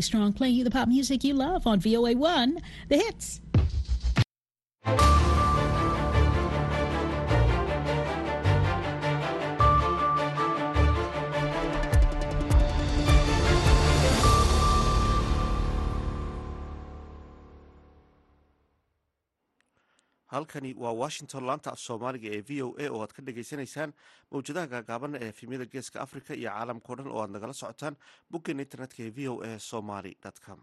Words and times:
Strong 0.00 0.34
playing 0.34 0.56
you 0.56 0.64
the 0.64 0.70
pop 0.70 0.88
music 0.88 1.24
you 1.24 1.34
love 1.34 1.66
on 1.66 1.80
VOA1, 1.80 2.60
the 2.88 2.96
hits. 2.96 3.40
Halkani 20.34 20.70
waa 20.84 20.92
washington 21.02 21.42
laanta 21.48 21.70
af 21.74 21.78
soomaaliga 21.86 22.28
ee 22.36 22.42
v 22.48 22.62
o 22.66 22.68
a 22.84 22.86
oo 22.94 23.00
aad 23.04 23.12
ka 23.16 23.22
dhagaysanaysaan 23.26 23.90
mawjadaha 24.32 24.66
gaagaaban 24.74 25.14
ee 25.20 25.28
efemyada 25.34 25.66
geeska 25.74 26.00
africa 26.06 26.32
iyo 26.40 26.50
caalamkao 26.56 26.96
dhan 26.98 27.08
oo 27.14 27.20
aad 27.24 27.30
nagala 27.36 27.52
socotaan 27.62 27.96
boggeena 28.30 28.62
internetka 28.66 29.00
ee 29.06 29.12
v 29.16 29.28
o 29.32 29.34
a 29.48 29.58
somaly 29.70 30.12
com 30.46 30.60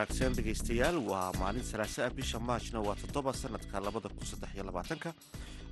wanaagsan 0.00 0.32
dhegaystayaal. 0.32 0.96
Waa 1.04 1.28
maalin 1.40 1.62
salaasa 1.62 2.06
ah 2.06 2.10
bisha 2.10 2.38
maajna 2.40 2.80
waa 2.80 2.96
toddoba 2.96 3.32
sanadka 3.32 3.80
labada 3.80 4.08
kun 4.08 4.24
saddex 4.26 4.54
iyo 4.56 4.64
labaatanka. 4.64 5.12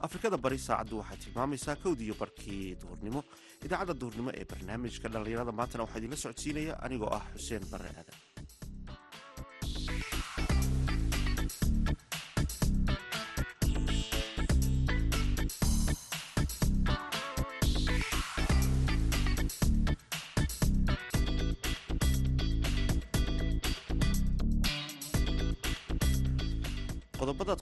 Afrikada 0.05 0.36
bari 0.36 0.59
saacaddu 0.59 0.98
waxay 1.00 1.16
tilmaamaysaa 1.24 1.77
kowdiiyo 1.82 2.14
barkii 2.20 2.77
duhurnimo. 2.80 3.24
Idaacadda 3.64 3.95
duhurnimo 4.00 4.30
ee 4.36 4.45
barnaamijka 4.45 5.09
dhallinyarada 5.09 5.52
maantana 5.59 5.84
waxaa 5.84 5.98
idinla 6.00 6.16
socodsiinaya 6.24 6.74
anigoo 6.84 7.09
ah 7.19 7.24
xuseen 7.36 7.64
barre 7.72 7.88
aadan 7.88 8.16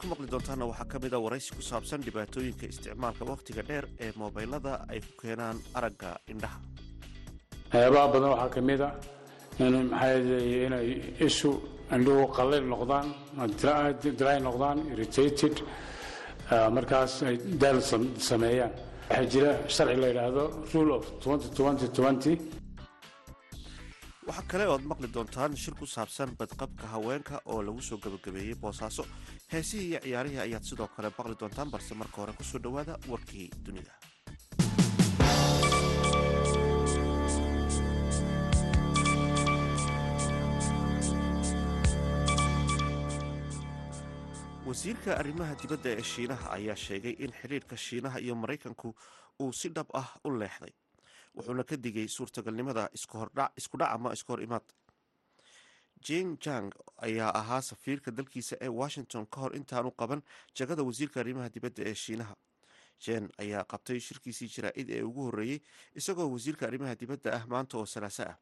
ku 0.06 0.10
maqli 0.14 0.28
doontaana 0.30 0.64
waxaa 0.70 0.86
ka 0.92 0.98
mid 1.02 1.12
a 1.14 1.18
waraysi 1.18 1.50
ku 1.56 1.62
saabsan 1.62 2.00
dhibaatooyinka 2.06 2.66
isticmaalka 2.72 3.24
wakhtiga 3.32 3.62
dheer 3.68 3.84
ee 4.04 4.12
moobaylada 4.20 4.72
ay 4.92 5.00
ku 5.00 5.12
keenaan 5.22 5.56
aragga 5.78 6.10
indhaha. 6.32 6.58
Waxyaabaha 7.72 8.06
badan 8.14 8.30
waxaa 8.34 8.50
ka 8.54 8.60
mid 8.60 8.80
a 8.80 8.90
inay 10.66 10.88
ishu 11.28 11.50
indhuhu 11.96 12.24
qallayl 12.36 12.64
noqdaan 12.72 13.06
dry 14.20 14.38
noqdaan 14.48 14.78
irritated 14.92 15.54
markaas 16.76 17.12
ay 17.28 17.36
daal 17.62 17.78
sameeyaan. 18.30 18.72
Waxaa 19.10 19.26
jira 19.32 19.50
sharci 19.74 19.96
la 20.02 20.06
yidhaahdo 20.12 20.44
rule 20.74 20.92
of 20.98 21.04
waxaa 24.28 24.48
kale 24.50 24.64
oad 24.72 24.84
maqli 24.90 25.08
doontaan 25.14 25.52
shir 25.62 25.74
ku 25.80 25.86
saabsan 25.94 26.30
badqabka 26.38 26.86
haweenka 26.94 27.36
oo 27.52 27.60
lagu 27.66 27.82
soo 27.88 27.98
gebagabeeyey 28.04 28.56
boosaaso. 28.62 29.04
Heesihii 29.52 29.88
iyo 29.90 30.00
ciyaarihii 30.04 30.42
ayaad 30.46 30.64
sidoo 30.70 30.88
kale 30.96 31.08
maqli 31.18 31.36
doontaan 31.40 31.70
balse 31.74 31.92
marka 32.00 32.16
hore 32.22 32.32
ku 32.38 32.44
soo 32.50 32.60
dhowaada 32.64 32.94
warkii 33.12 33.46
dunida. 33.64 33.92
Wasiirka 44.66 45.12
arrimaha 45.20 45.54
dibadda 45.60 45.90
ee 45.98 46.02
shiinaha 46.12 46.46
ayaa 46.56 46.76
sheegay 46.86 47.14
in 47.24 47.32
xidhiirka 47.40 47.76
shiinaha 47.86 48.18
iyo 48.24 48.34
maraykanku 48.42 48.88
uu 49.42 49.52
si 49.60 49.68
dhab 49.76 49.86
ah 50.00 50.08
u 50.26 50.30
leexday 50.40 50.72
wuxuuna 51.36 51.64
ka 51.64 51.76
digay 51.76 52.08
suurtagalnimada 52.08 52.88
iskudhac 52.94 53.90
ama 53.94 54.12
iska 54.12 54.32
hor 54.32 54.42
imaad. 54.42 54.62
Jing 56.06 56.36
jang 56.44 56.70
ayaa 57.06 57.30
ahaa 57.34 57.60
safiirka 57.62 58.10
dalkiisa 58.10 58.56
ee 58.60 58.68
washington 58.68 59.26
ka 59.26 59.40
hor 59.40 59.56
intaanu 59.56 59.90
qaban 59.90 60.22
jagada 60.54 60.82
wasiirka 60.82 61.20
arrimaha 61.20 61.48
dibadda 61.48 61.82
ee 61.90 61.94
shiinaha. 61.94 62.34
Jen 63.04 63.28
ayaa 63.38 63.64
qabtay 63.64 64.00
shirkiisii 64.00 64.48
jaraa-id 64.54 64.90
ee 64.90 65.02
ugu 65.02 65.22
horreeyey 65.28 65.60
isagoo 65.94 66.28
wasiirka 66.32 66.66
arrimaha 66.66 66.94
dibadda 67.00 67.32
ah 67.36 67.44
maanta 67.46 67.78
oo 67.78 67.86
salaaso 67.86 68.22
ah 68.22 68.36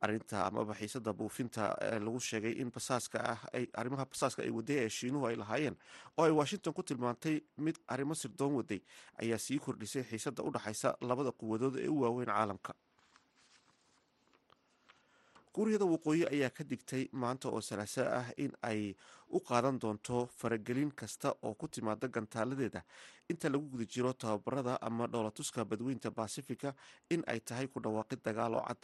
arinta 0.00 0.36
amaba 0.46 0.74
xiisada 0.80 1.12
buufinta 1.12 1.64
lagu 2.04 2.20
sheegay 2.28 2.52
in 2.62 2.70
basaaska 2.76 3.18
ah 3.32 3.38
arrimaha 3.80 4.04
basaaska 4.12 4.40
ay 4.46 4.50
waday 4.58 4.78
ee 4.84 4.88
shiinuhu 4.98 5.26
ay 5.30 5.36
lahaayeen 5.42 5.76
oo 6.18 6.24
ay 6.24 6.30
washington 6.40 6.72
ku 6.78 6.82
tilmaantay 6.82 7.36
mid 7.66 7.76
arrimo 7.94 8.14
sirdoon 8.14 8.54
waday 8.60 8.80
ayaa 9.22 9.38
sii 9.46 9.58
kordhisay 9.58 10.02
xiisada 10.10 10.42
u 10.42 10.50
dhaxaysa 10.56 10.96
labada 11.10 11.32
quwadood 11.40 11.76
ee 11.84 11.88
u 11.88 12.00
waaweyn 12.02 12.30
caalamka. 12.34 12.74
Kuuriyada 15.52 15.86
waqooyi 15.90 16.22
ayaa 16.34 16.50
ka 16.56 16.64
digtay 16.70 17.04
maanta 17.22 17.48
oo 17.48 17.60
salaaso 17.68 18.02
ah 18.18 18.26
in 18.44 18.52
ay 18.62 18.94
u 19.36 19.40
qaadan 19.48 19.78
doonto 19.82 20.18
faragelin 20.40 20.90
kasta 21.00 21.34
oo 21.42 21.54
ku 21.54 21.66
timaada 21.68 22.06
gantaaladeeda. 22.08 22.82
Inta 23.28 23.48
lagu 23.50 23.66
guda 23.72 23.84
jiro 23.94 24.12
tababarada 24.12 24.78
ama 24.88 25.06
dhoolatuska 25.12 25.64
badweynta 25.64 26.10
basifica 26.10 26.74
in 27.10 27.24
ay 27.26 27.40
tahay 27.40 27.66
ku 27.66 27.80
dhawaaqid 27.80 28.22
dagaal 28.28 28.54
oo 28.54 28.62
cad 28.68 28.78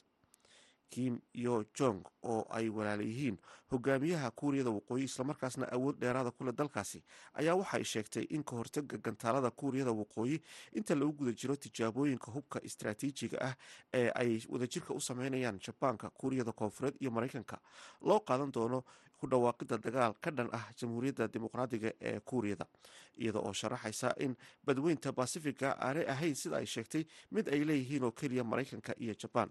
kim 0.91 1.21
yo 1.34 1.65
jong 1.75 2.03
oo 2.22 2.47
ay 2.50 2.69
walaala 2.69 3.03
yihiin. 3.03 3.39
Hogaamiyaha 3.71 4.31
kuuriyada 4.31 4.71
waqooyi 4.71 5.05
islamarkaasna 5.05 5.67
awood 5.72 5.99
dheeraada 6.00 6.31
kule 6.31 6.53
dalkaasi 6.53 7.03
ayaa 7.34 7.55
waxay 7.56 7.84
sheegtay 7.84 8.22
in 8.31 8.45
ka 8.45 8.56
hortaga 8.56 8.99
gantaalada 8.99 9.50
kuuriyada 9.50 9.93
waqooyi 9.93 10.41
inta 10.73 10.94
lagu 10.94 11.12
guda 11.12 11.33
jiro 11.33 11.56
tijaabooyinka 11.56 12.31
hubka 12.33 12.61
istaraatiijiga 12.62 13.39
ah 13.41 13.55
ee 13.93 14.11
ay 14.15 14.41
wadajirka 14.49 14.94
u 14.94 15.00
sameynayaan 15.00 15.59
jabaanka 15.59 16.11
kuuriyada 16.11 16.53
koonfureed 16.53 16.94
iyo 17.00 17.11
maraykanka. 17.11 17.59
Loo 18.03 18.21
qaadan 18.21 18.53
doono 18.53 18.84
ku 19.19 19.27
dhawaaqida 19.27 19.78
dagaal 19.78 20.15
ka 20.21 20.31
dhan 20.31 20.49
ah 20.53 20.69
jamhuuriyadda 20.78 21.28
dimuqraadiga 21.28 21.93
ee 22.00 22.21
kuuriyada 22.21 22.67
iyada 23.19 23.39
oo 23.39 23.53
sharaxaysa 23.53 24.15
in 24.21 24.37
badweynta 24.65 25.12
basifiga 25.12 25.75
aanay 25.81 26.06
ahayn 26.06 26.34
sida 26.34 26.56
ay 26.56 26.67
sheegtay 26.67 27.05
mid 27.31 27.49
ay 27.49 27.65
leeyihiin 27.65 28.05
oo 28.05 28.11
keliya 28.12 28.44
maraykanka 28.44 28.94
iyo 28.99 29.15
jabaan 29.15 29.50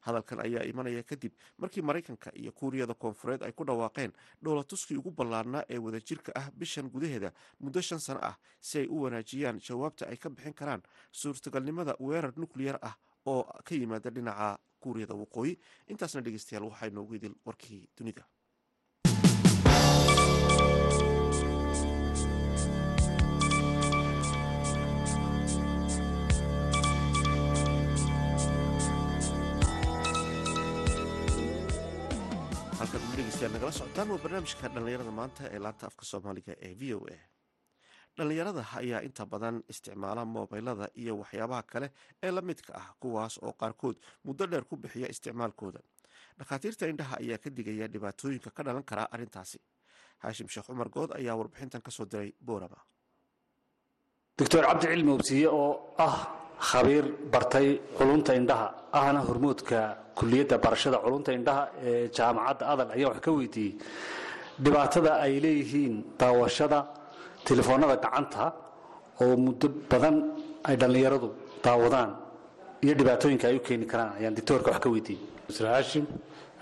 hadalkan 0.00 0.40
ayaa 0.40 0.64
imanaya 0.64 1.02
kadib 1.02 1.32
markii 1.58 1.82
maraykanka 1.82 2.30
iyo 2.34 2.52
kuuriyada 2.52 2.94
koonfureed 2.94 3.42
ay 3.42 3.52
ku 3.52 3.64
dhawaaqeen 3.64 4.12
dhowlatuskii 4.42 4.96
ugu 4.96 5.10
ballaarnaa 5.10 5.64
ee 5.68 5.78
wadajirka 5.78 6.32
ah 6.34 6.50
bishan 6.54 6.90
gudaheeda 6.90 7.32
muddo 7.60 7.80
shan 7.80 7.98
sano 8.00 8.20
ah 8.22 8.36
si 8.60 8.78
ay 8.78 8.86
u 8.86 9.02
wanaajiyaan 9.02 9.60
jawaabta 9.68 10.06
ay 10.08 10.16
ka 10.16 10.30
bixin 10.30 10.54
karaan 10.54 10.82
suurtagalnimada 11.12 11.96
weerar 12.00 12.32
nukleyar 12.36 12.78
ah 12.82 12.94
oo 13.26 13.42
ka 13.64 13.74
yimaada 13.74 14.10
dhinaca 14.10 14.58
kuuriyada 14.80 15.14
waqooyi. 15.14 15.58
Intaasna 15.90 16.20
dhegeystayaal 16.22 16.64
waxaa 16.70 16.90
noogu 16.90 17.14
idil 17.18 17.34
warkii 17.44 17.88
dunida 17.98 18.22
dhegeystayaal 33.38 33.52
nagala 33.52 33.72
socotaan 33.78 34.08
waa 34.10 34.18
barnaamijka 34.22 34.68
dhallinyarada 34.74 35.10
maanta 35.18 35.42
ee 35.54 35.58
laanta 35.64 35.86
afka 35.86 36.04
soomaaliga 36.10 36.52
ee 36.66 36.74
v 36.80 36.94
o 36.94 37.00
a. 37.14 37.16
Dhallinyarada 38.16 38.64
ayaa 38.80 39.00
inta 39.08 39.26
badan 39.26 39.62
isticmaala 39.72 40.24
moobaylada 40.24 40.86
iyo 41.02 41.12
waxyaabaha 41.22 41.62
kale 41.62 41.88
ee 42.22 42.30
la 42.30 42.40
midka 42.42 42.72
ah 42.74 42.88
kuwaas 43.00 43.38
oo 43.42 43.52
qaarkood 43.60 43.96
muddo 44.24 44.46
dheer 44.46 44.64
ku 44.64 44.76
bixiya 44.76 45.08
isticmaalkooda. 45.08 45.80
Dhakhaatiirta 46.38 46.86
indhaha 46.92 47.16
ayaa 47.22 47.38
ka 47.38 47.50
digaya 47.50 47.86
dhibaatooyinka 47.88 48.50
ka 48.50 48.62
dhalan 48.62 48.82
kara 48.82 49.04
arrintaasi. 49.14 49.58
Haashim 50.22 50.48
sheekh 50.48 50.66
cumar 50.66 50.88
good 50.88 51.10
ayaa 51.12 51.36
warbixintan 51.36 51.82
ka 51.82 51.90
soo 51.90 52.04
diray 52.06 52.32
boorama. 52.40 52.78
Doctor 54.38 54.62
cabdi 54.66 55.10
obsiye 55.10 55.48
oo 55.48 55.94
ah 55.98 56.16
khabiir 56.60 57.04
bartay 57.32 57.78
culunta 57.96 58.34
indhaha 58.34 58.68
ahna 58.92 59.20
hormoodka 59.28 59.78
kuliyadda 60.18 60.56
barashada 60.64 60.98
culunta 61.04 61.30
indhaha 61.38 61.62
ee 61.88 62.08
jaamacadda 62.16 62.64
adal 62.72 62.88
ayaa 62.96 63.08
wax 63.12 63.18
ka 63.26 63.30
weydiiyey. 63.38 63.74
Dhibaatada 64.64 65.12
ay 65.24 65.34
leeyihiin 65.44 65.94
daawashada 66.20 66.78
telefoonada 67.48 67.96
gacanta 67.96 68.44
oo 69.22 69.36
muddo 69.44 69.68
badan 69.90 70.16
ay 70.68 70.74
dhallinyaradu 70.80 71.28
daawadaan 71.64 72.10
iyo 72.84 72.94
dhibaatooyinka 72.98 73.46
ay 73.50 73.56
u 73.58 73.60
keeni 73.66 73.86
karaan 73.92 74.12
ayaan 74.18 74.34
doctoorka 74.38 74.68
wax 74.72 74.80
ka 74.84 74.88
weydiiyey. 74.94 75.22
Mr 75.48 75.64
haashim 75.72 76.04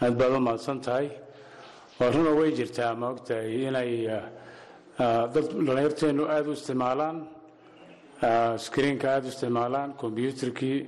aad 0.05 0.15
baad 0.21 0.33
u 0.37 0.41
mahadsan 0.47 0.79
tahay. 0.87 1.09
Waa 1.99 2.11
runa 2.15 2.31
way 2.39 2.51
jirtaa 2.59 2.93
ma 3.01 3.07
ogtahay 3.15 3.49
inay 3.69 3.91
dad 5.35 5.47
dhallinyarteennu 5.67 6.23
aada 6.35 6.49
u 6.51 6.53
isticmaalaan 6.59 7.17
screenka 8.67 9.07
aada 9.15 9.27
u 9.27 9.31
isticmaalaan 9.35 9.91
kombyuutarkii 10.03 10.79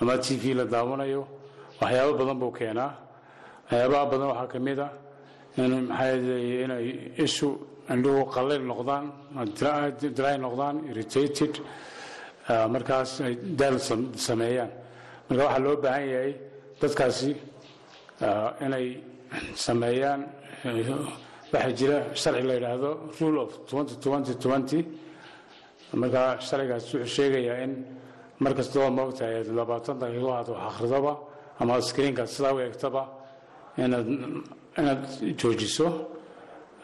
ama 0.00 0.14
t 0.24 0.36
v 0.42 0.54
la 0.54 0.64
daawanayo 0.64 1.22
waxyaabo 1.80 2.12
badan 2.20 2.38
buu 2.42 2.52
keenaa. 2.58 2.92
Waxyaabaha 3.70 4.04
badan 4.12 4.28
waxaa 4.32 4.46
ka 4.52 4.58
ah 4.86 4.92
inay 6.64 6.86
ishu 7.26 7.48
indhuhu 7.92 8.22
qallayl 8.34 8.62
noqdaan 8.70 9.04
dry 10.18 10.36
noqdaan 10.46 10.76
irritated. 10.90 11.54
Markaas 12.74 13.10
ay 13.26 13.34
daal 13.58 13.76
sameeyaan. 14.26 14.70
Marka 15.28 15.42
waxaa 15.46 15.64
loo 15.66 15.76
baahan 15.84 16.04
yahay 16.14 16.32
dadkaasi 16.80 17.30
inay 18.66 18.86
sameeyaan 19.66 20.20
waxaa 21.52 21.72
jira 21.78 21.98
sharci 22.22 22.42
la 22.50 22.54
yidhaahdo 22.58 22.90
rule 23.20 23.38
of 23.44 23.50
markaa 26.02 26.28
sharcigaas 26.46 26.84
wuxuu 26.94 27.06
sheegayaa 27.16 27.58
in 27.64 27.72
mar 28.44 28.52
kastaba 28.58 28.88
moogtahay 28.98 29.44
labaatan 29.60 29.96
daqiiqo 30.02 30.30
aad 30.38 30.48
wax 30.52 30.62
akhridoba 30.70 31.12
ama 31.60 31.72
screenkaad 31.88 32.28
sidaa 32.34 32.52
u 32.56 32.58
eegtaba 32.66 33.02
inaad 33.84 34.06
inaad 34.80 35.02
joojiso 35.40 35.86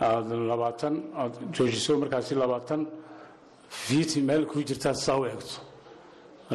aad 0.08 0.26
labaatan 0.50 0.94
aad 1.22 1.34
joojiso 1.56 1.92
markaasi 2.02 2.34
labaatan 2.44 2.80
fiit 3.84 4.10
meel 4.28 4.42
kuu 4.50 4.62
jirtaad 4.68 4.96
sidaa 5.02 5.18
u 5.20 5.24
eegto. 5.30 5.56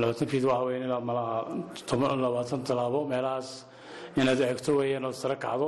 Labaatan 0.01 0.27
fiit 0.31 0.43
waxa 0.49 0.63
weya 0.67 0.79
inaad 0.87 1.03
malaha 1.09 1.37
labaatan 2.25 2.59
tallaabo 2.67 2.99
meelahaas 3.11 3.49
inaad 4.21 4.39
eegto 4.49 4.71
weeyaan 4.79 5.05
ood 5.09 5.13
sare 5.21 5.35
kacdo 5.45 5.67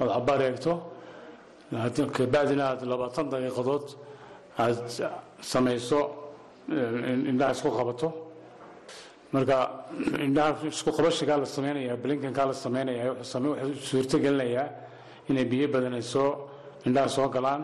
ood 0.00 0.10
cabaar 0.14 0.40
eegto. 0.48 0.72
Kabacdina 2.16 2.64
aad 2.70 2.80
labaatan 2.92 3.26
daqiiqadood 3.32 3.86
aad 4.62 4.78
samayso 5.52 6.00
indhaha 6.68 7.52
isku 7.52 7.70
qabato. 7.70 8.08
Marka 9.32 9.56
indhaha 10.26 10.66
isku 10.66 10.90
qabashigaa 10.92 11.38
la 11.38 11.46
samaynaya 11.46 11.96
blinkankaa 11.96 12.46
la 12.46 12.52
samaynaya 12.54 13.12
wuxuu 13.12 13.74
suurto 13.88 14.18
gelinayaa 14.18 14.68
inay 15.30 15.44
biyo 15.44 15.68
badan 15.68 15.94
ay 15.94 16.02
soo 16.02 16.48
indhaha 16.86 17.08
soo 17.08 17.28
galaan. 17.28 17.62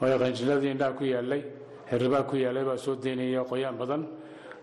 Waayo 0.00 0.18
qanjiladii 0.18 0.70
indhaha 0.74 0.92
ku 0.98 1.04
yaalay 1.04 1.42
xiribaa 1.90 2.22
ku 2.28 2.36
yaalay 2.36 2.64
baa 2.64 2.76
soo 2.76 2.94
daynaya 2.96 3.44
qoyaan 3.44 3.76
badan. 3.76 4.06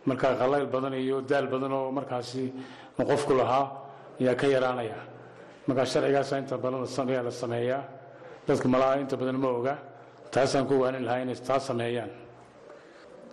Marka 0.06 0.36
qalayl 0.36 0.66
badan 0.68 0.94
iyo 0.94 1.22
daal 1.22 1.48
badan 1.48 1.72
oo 1.74 1.92
markaasi 1.92 2.54
qofku 2.98 3.34
lahaa 3.34 3.66
ayaa 4.22 4.36
ka 4.36 4.48
yaraanaya. 4.48 4.98
Marka 5.68 5.86
sharcigaasa 5.86 6.38
inta 6.40 6.58
badan 6.58 6.86
ayaa 7.10 7.24
la 7.24 7.32
sameeyaa. 7.32 7.84
Dadka 8.48 8.68
malaha 8.68 8.98
inta 9.00 9.16
badan 9.18 9.38
ma 9.38 9.48
oga 9.50 9.76
taasaan 10.32 10.66
ku 10.68 10.74
waanin 10.82 11.06
lahaa 11.06 11.22
inay 11.22 11.36
taa 11.36 11.60
sameeyaan 11.60 12.10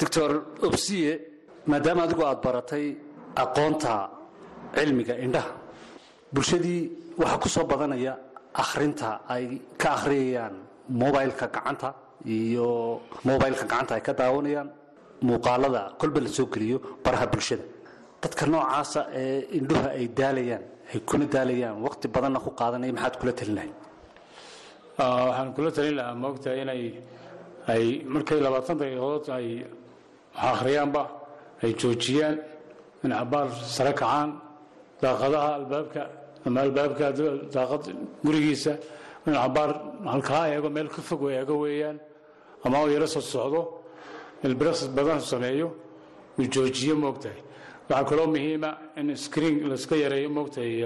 doctor 0.00 0.30
obsiye 0.68 1.12
maadaama 1.70 2.02
adigu 2.06 2.22
aad 2.30 2.40
baratay 2.46 2.86
aqoonta 3.42 3.92
cilmiga 4.76 5.14
indhaha. 5.26 5.52
Bulshadii 6.34 6.80
waxaa 7.20 7.38
ku 7.42 7.48
soo 7.54 7.64
badanaya 7.72 8.12
akhrinta 8.62 9.08
ay 9.34 9.44
ka 9.80 9.88
akhriyayaan 9.96 10.54
mobileka 11.00 11.46
gacanta 11.54 11.88
iyo 12.36 12.68
mobileka 13.28 13.64
gacanta 13.70 13.92
ay 13.96 14.02
ka 14.06 14.12
daawanayaan 14.20 14.68
muuqaalada 15.26 15.82
kolba 16.00 16.20
la 16.24 16.28
soo 16.36 16.46
geliyo 16.54 16.78
baraha 17.04 17.26
bulshada. 17.32 17.64
Dadka 18.22 18.44
noocaasa 18.52 19.00
ee 19.22 19.40
indhuha 19.58 19.88
ay 19.98 20.06
daalayaan 20.18 20.64
ay 20.92 20.98
kuna 21.08 21.24
daalayaan 21.34 21.76
waqti 21.86 22.06
badanna 22.14 22.38
ku 22.44 22.50
qaadanaya 22.60 22.92
maxaad 22.96 23.14
kula 23.20 23.32
talinahay? 23.38 23.70
Waxaan 24.98 25.48
kula 25.56 25.70
talin 25.76 25.94
lahaa 25.98 26.14
moogtahay 26.22 26.58
inay 26.64 26.82
ay 27.72 27.84
markay 28.14 28.38
labaatan 28.46 28.76
daqiiqadood 28.80 29.26
ay 29.36 29.46
wax 30.36 30.44
akhriyaanba 30.52 31.02
ay 31.62 31.72
joojiyaan 31.80 32.36
in 33.04 33.10
cabaar 33.10 33.48
sare 33.76 33.92
kacaan 34.00 34.30
daaqadaha 35.02 35.48
albaabka 35.58 36.02
ama 36.46 36.60
albaabka 36.66 37.06
daaqad 37.54 37.82
gurigiisa 38.24 38.72
in 39.26 39.32
cabaar 39.34 39.70
halkaa 40.12 40.44
eego 40.54 40.68
meel 40.76 40.88
ka 40.88 41.00
fog 41.08 41.22
eego 41.30 41.54
weeyaan 41.62 41.98
ama 42.64 42.76
yaro 42.94 43.06
soo 43.06 43.20
socdo 43.20 43.60
badan 44.96 45.20
sameeyo 45.20 45.68
uu 46.38 46.44
joojiyo 46.54 46.94
moogtahay. 46.96 47.40
Waxaa 47.88 48.04
kaloo 48.08 48.26
muhiima 48.34 48.70
in 48.96 49.16
screen 49.16 49.56
layska 49.70 49.96
yareeyo 49.96 50.28
moogtahay 50.36 50.84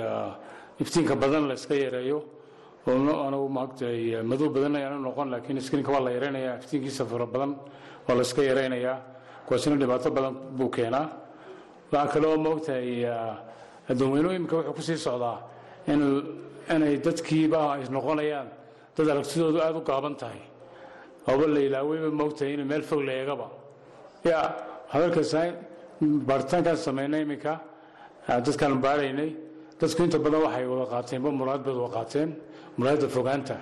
iftiinka 0.83 1.15
badan 1.23 1.49
layska 1.51 1.75
yareeyo 1.75 2.19
anagu 3.27 3.49
maagtahay 3.49 4.23
madow 4.31 4.49
badan 4.57 4.77
ayaanu 4.77 4.99
noqon 5.07 5.29
laakiin 5.33 5.61
screenka 5.61 5.91
waa 5.93 6.01
la 6.07 6.11
yaraynayaa 6.17 6.57
iftiinkiisa 6.61 7.05
fara 7.11 7.27
badan 7.27 7.53
waa 8.07 8.15
la 8.19 8.23
iska 8.23 8.43
yaraynayaa 8.43 8.99
kuwaasina 9.51 9.75
dhibaato 9.83 10.11
badan 10.15 10.35
buu 10.59 10.71
keenaa. 10.71 11.07
Waxaa 11.93 12.13
kaloo 12.15 12.37
moogtahay 12.47 13.03
addoonweynuhu 13.91 14.35
imika 14.39 14.55
wuxuu 14.57 14.75
ku 14.79 14.83
sii 14.89 14.97
socdaa 15.07 15.39
inay 16.75 16.95
dadkiiba 17.07 17.59
ay 17.75 17.83
noqonayaan. 17.91 18.49
Dad 18.97 19.09
aragtidoodu 19.13 19.59
aada 19.61 19.79
u 19.79 19.83
gaaban 19.91 20.15
tahay. 20.21 20.39
Ooba 21.29 21.45
la 21.55 21.61
ilaaweyba 21.67 22.11
moogtahay 22.21 22.55
in 22.55 22.63
meel 22.71 22.83
fog 22.83 23.01
la 23.09 23.13
eegaba 23.21 23.47
ya 24.25 24.39
hadalkaasa 24.93 25.41
baaritaankaan 26.29 26.77
samaynay 26.87 27.23
iminka 27.27 27.53
dadkaan 28.47 28.75
baaraynay 28.85 29.31
dadku 29.81 30.01
inta 30.07 30.19
badan 30.25 30.41
waxay 30.47 30.65
wada 30.73 30.87
qaateenba 30.93 31.31
muraad 31.41 31.61
bay 31.67 31.75
wada 31.75 32.23
muraadda 32.79 33.07
fogaanta. 33.17 33.57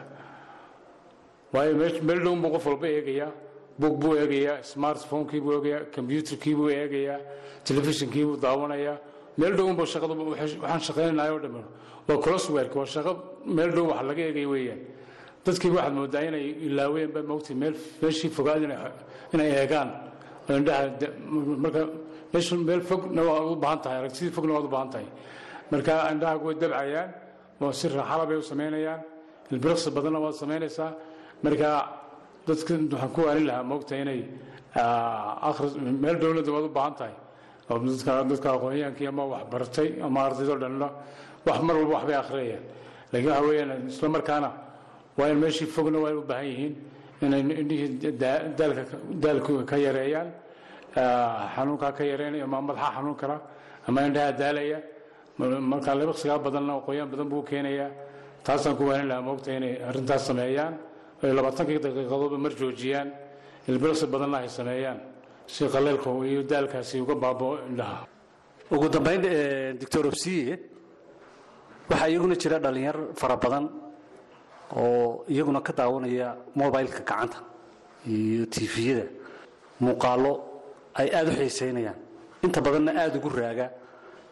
Waayo 1.52 1.72
meel 2.08 2.20
dhown 2.24 2.38
buu 2.42 2.50
qof 2.54 2.64
walba 2.66 2.86
eegayaa 2.96 3.30
bug 3.80 3.94
buu 4.00 4.14
eegayaa 4.22 4.62
smartphonekii 4.62 5.40
buu 5.44 5.52
eegayaa 5.56 5.84
combyuterkii 5.94 6.54
buu 6.58 6.68
eegayaa 6.70 7.18
telefishinkii 7.64 8.24
buu 8.28 8.36
daawanayaa. 8.36 8.96
Meel 9.38 9.54
shaqada 9.92 10.14
waxaan 10.14 10.80
shaqaynanayo 10.86 11.34
o 11.36 11.38
dhammi 11.44 11.62
waa 12.08 12.18
crosswork 12.24 12.74
waa 12.74 12.86
shaqo 12.94 13.12
meel 13.56 13.70
dhown 13.74 13.88
wax 13.90 14.02
laga 14.10 14.22
eegay 14.28 14.46
weeyaan. 14.52 14.80
Dadkii 15.44 15.70
waxaad 15.76 15.94
moodaa 15.98 16.22
inay 16.28 16.46
ilaaween 16.66 17.10
ba 17.14 17.20
mogtay 17.22 17.54
meel 17.62 17.74
meeshii 18.02 18.30
fogaad 18.30 18.62
inay 19.34 19.50
eegaan. 19.62 19.90
Indhaha 20.48 20.84
marka 21.64 21.80
meesha 22.32 22.56
meel 22.56 22.80
fogna 22.80 23.22
waa 23.22 23.40
u 23.52 23.56
baahan 23.56 23.80
tahay 23.82 23.98
aragtidii 24.02 24.32
fogna 24.36 24.52
waad 24.56 24.64
u 24.64 24.68
baahan 24.74 24.90
tahay. 24.90 25.06
Marka 25.70 25.92
indhaha 26.12 26.36
way 26.46 26.54
dabcayaan 26.62 27.10
oo 27.60 27.72
si 27.72 27.86
raaxala 27.88 28.24
bay 28.26 28.36
u 28.36 28.42
samaynayaan 28.42 29.00
ilbiriqsi 29.52 29.90
badanna 29.96 30.18
waad 30.24 30.34
samaynaysaa 30.42 30.90
marka 31.44 31.68
dadka 32.48 32.72
waxaan 32.92 33.10
ku 33.14 33.20
waanin 33.26 33.46
lahaa 33.50 33.64
moogta 33.70 33.94
inay 34.02 34.20
akhris 35.48 35.72
meel 36.02 36.16
dowladda 36.22 36.50
waad 36.54 36.64
u 36.68 36.70
baahan 36.78 36.94
tahay. 36.98 37.14
Oo 37.70 37.78
dadka 38.30 38.48
aqoonyaankii 38.56 39.06
ama 39.12 39.24
wax 39.32 39.44
baratay 39.52 39.88
ama 40.06 40.18
ardaydo 40.26 40.54
dhanna 40.62 40.88
wax 41.46 41.58
mar 41.66 41.76
walba 41.80 41.92
waxbay 41.98 42.16
akhriyayaan 42.22 42.64
laakiin 43.12 43.30
waxa 43.30 43.42
weeyaan 43.48 43.88
isla 43.90 44.08
markaana 44.16 44.50
waa 45.18 45.28
in 45.32 45.38
meeshii 45.42 45.66
fogna 45.74 45.98
waa 46.04 46.12
u 46.20 46.22
baahan 46.30 46.46
yihiin 46.52 46.74
inay 47.24 47.40
indhihii 47.62 48.12
daalka 49.26 49.64
ka 49.70 49.76
yareeyaan. 49.86 50.28
Xanuunkaa 51.54 51.92
ka 51.92 52.04
yareynaya 52.04 52.44
ama 52.44 52.60
madaxa 52.68 52.90
xanuun 52.96 53.16
kara 53.20 53.36
ama 53.88 54.00
indhaha 54.06 54.32
daalaya. 54.40 54.78
Markaa 55.72 55.94
libiqsigaa 56.00 56.38
badanna 56.46 56.72
qoyaan 56.86 57.08
badan 57.12 57.28
buu 57.28 57.42
keenayaa. 57.42 57.90
Taasaan 58.44 58.76
ku 58.76 58.82
waanin 58.88 59.08
lahaa 59.10 59.22
moogta 59.28 59.50
inay 59.58 59.74
arrintaas 59.88 60.22
sameeyaan 60.26 60.74
labaatankii 61.22 61.78
daqiiqadoodba 61.84 62.38
mar 62.44 62.52
joojiyaan 62.60 63.08
ilbiriqsi 63.68 64.06
badanna 64.06 64.38
ay 64.38 64.48
sameeyaan. 64.48 64.98
Si 65.46 65.64
qaleelka 65.74 66.10
iyo 66.30 66.42
daalkaasi 66.42 67.00
uga 67.00 67.14
baabao 67.14 67.58
indhaha. 67.68 68.06
Ugu 68.70 68.88
dambayn 68.88 69.22
doctor 69.80 70.06
obsiye 70.06 70.58
waxaa 71.90 72.08
iyaguna 72.08 72.34
jira 72.42 72.58
dhallinyar 72.58 72.96
fara 73.16 73.36
badan 73.36 73.64
oo 74.76 75.24
iyaguna 75.28 75.60
ka 75.60 75.72
daawanaya 75.72 76.36
mobileka 76.54 77.00
gacanta 77.00 77.38
iyo 78.06 78.44
tifiyada 78.46 79.06
muuqaalo 79.80 80.32
ay 80.94 81.08
aada 81.16 81.30
u 81.32 81.34
xiisaynayaan. 81.40 81.96
Inta 82.44 82.60
badanna 82.60 82.92
aada 83.00 83.16
ugu 83.18 83.28
raaga 83.30 83.66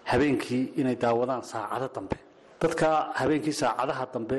habeenkii 0.04 0.72
inay 0.76 0.96
daawadaan 0.96 1.42
saacado 1.42 1.88
dambe. 1.94 2.16
Dadka 2.60 3.10
habeenkii 3.14 3.52
saacadaha 3.52 4.04
dambe 4.14 4.38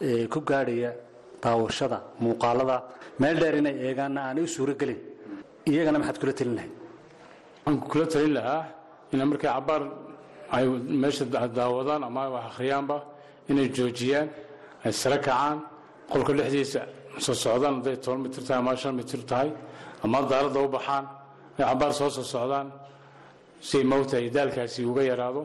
ee 0.00 0.26
ku 0.28 0.40
gaadhaya 0.40 0.92
daawashada 1.42 1.98
muuqaalada. 2.24 2.76
Meel 3.20 3.36
dheer 3.42 3.54
inay 3.60 3.74
eegaanna 3.86 4.20
aanay 4.28 4.42
u 4.46 4.48
suuro 4.56 4.72
gelin 4.80 4.98
iyagana 5.70 5.98
maxaad 6.00 6.18
kula 6.22 6.32
telin 6.38 6.54
lahayd? 6.58 6.72
Waxaan 7.64 7.76
kula 7.92 8.06
talin 8.12 8.32
lahaa 8.38 8.62
ina 9.12 9.24
markay 9.30 9.50
cabaar 9.56 9.82
ay 10.56 10.64
meesha 11.02 11.24
daawadaan 11.58 12.02
ama 12.08 12.22
wax 12.34 12.44
akhriyaanba 12.50 12.96
inay 13.50 13.68
joojiyaan 13.76 14.28
ay 14.84 14.92
sare 15.00 15.18
kacaan 15.26 15.58
qolka 16.12 16.32
dhexdiisa 16.38 16.80
soo 17.24 17.34
socdaan 17.44 17.74
hadday 17.78 17.96
toban 18.04 18.20
mitir 18.24 18.42
tahay 18.46 18.58
ama 18.62 18.72
shan 18.82 18.92
mitir 19.00 19.20
tahay 19.30 19.50
ama 20.04 20.18
daaradda 20.30 20.58
u 20.66 20.68
baxaan 20.76 21.04
ay 21.58 21.64
cabaar 21.70 21.92
soo 21.98 22.10
soo 22.16 22.24
socdaan 22.34 22.66
siay 23.68 23.84
mowtahay 23.92 24.26
daalkaasi 24.36 24.80
uga 24.90 25.02
yaraado. 25.10 25.42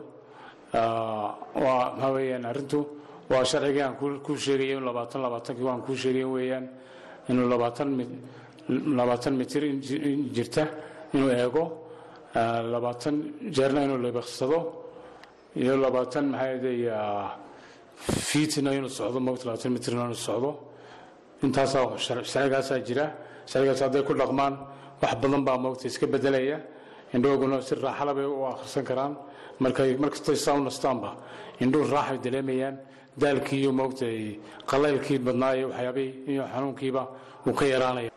Waa 1.64 1.84
maxaa 1.94 2.10
weeyaan 2.16 2.44
arrintu 2.50 2.78
waa 3.30 3.44
sharcigii 3.50 3.82
aan 3.86 3.96
kuu 4.26 4.36
sheegaya 4.44 4.74
in 4.78 4.84
labaatan 4.88 5.20
labaatankii 5.26 5.64
waan 5.68 5.82
kuu 5.86 5.96
sheegaya 6.02 6.26
weeyaan 6.34 6.66
inuu 7.30 7.46
labaatan 7.52 7.88
mi 7.98 8.04
labaatan 8.98 9.34
mitir 9.40 9.62
jirta 10.36 10.64
inuu 11.14 11.30
eego 11.42 11.64
labaatan 12.74 13.14
jeerna 13.56 13.80
inuu 13.86 13.98
libiqsado 14.06 14.58
iyo 15.62 15.74
labaatan 15.84 16.24
maxaaday 16.32 16.78
fiitina 18.28 18.70
inuu 18.78 18.88
socdo 18.98 19.18
moogta 19.26 19.44
labaatan 19.48 19.72
mitrna 19.76 20.02
inuu 20.08 20.14
socdo. 20.28 20.50
Intaasaa 21.44 21.96
sharcigaasaa 22.04 22.78
jira. 22.86 23.06
Sharcigaas 23.50 23.80
hadday 23.84 24.02
ku 24.08 24.12
dhaqmaan 24.20 24.54
wax 25.02 25.12
badan 25.22 25.42
baa 25.48 25.58
moogta 25.64 25.84
iska 25.90 26.06
bedelaya. 26.06 26.58
Indhooguna 27.14 27.60
si 27.62 27.74
raaxala 27.74 28.12
bay 28.14 28.24
u 28.24 28.44
akhrisan 28.52 28.84
karaan. 28.84 29.12
Markay 29.62 29.96
markastay 30.02 30.36
saa 30.36 30.54
u 30.58 30.60
nastaanba 30.68 31.10
indhuhu 31.62 31.84
raaxay 31.94 32.18
dareemayaan 32.24 32.76
daalkii 33.22 33.60
iyo 33.62 33.72
moogtay 33.72 34.18
qalaylkii 34.70 35.18
badnaaye 35.26 35.64
waxyaabay 35.70 36.08
iyo 36.32 36.42
xanuunkiiba 36.52 37.02
uu 37.46 37.52
ka 37.58 37.64
yaraanaya. 37.72 38.10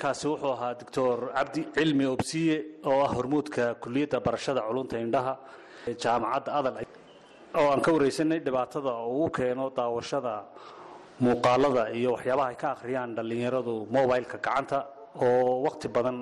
Kaasi 0.00 0.24
wuxuu 0.28 0.52
ahaa 0.56 0.74
doctor 0.80 1.16
cabdi 1.36 1.60
cilmi 1.76 2.04
obsiye 2.14 2.56
oo 2.84 3.00
ah 3.04 3.10
hormuudka 3.16 3.74
kuliyadda 3.82 4.20
barashada 4.26 4.60
culunta 4.68 4.96
indhaha 5.04 5.34
jaamacadda 6.02 6.50
adal. 6.58 6.76
Oo 7.58 7.68
aan 7.72 7.80
ka 7.84 7.90
wareysanay 7.92 8.40
dhibaatada 8.46 8.92
uu 9.06 9.24
u 9.26 9.30
keeno 9.30 9.70
daawashada 9.76 10.34
muuqaalada 11.20 11.82
iyo 11.98 12.10
waxyaabaha 12.16 12.48
ay 12.52 12.56
ka 12.62 12.68
akhriyaan 12.74 13.14
dhallinyaradu 13.16 13.74
mobileka 13.94 14.38
gacanta 14.38 14.78
oo 15.20 15.62
wakhti 15.66 15.88
badan 15.88 16.18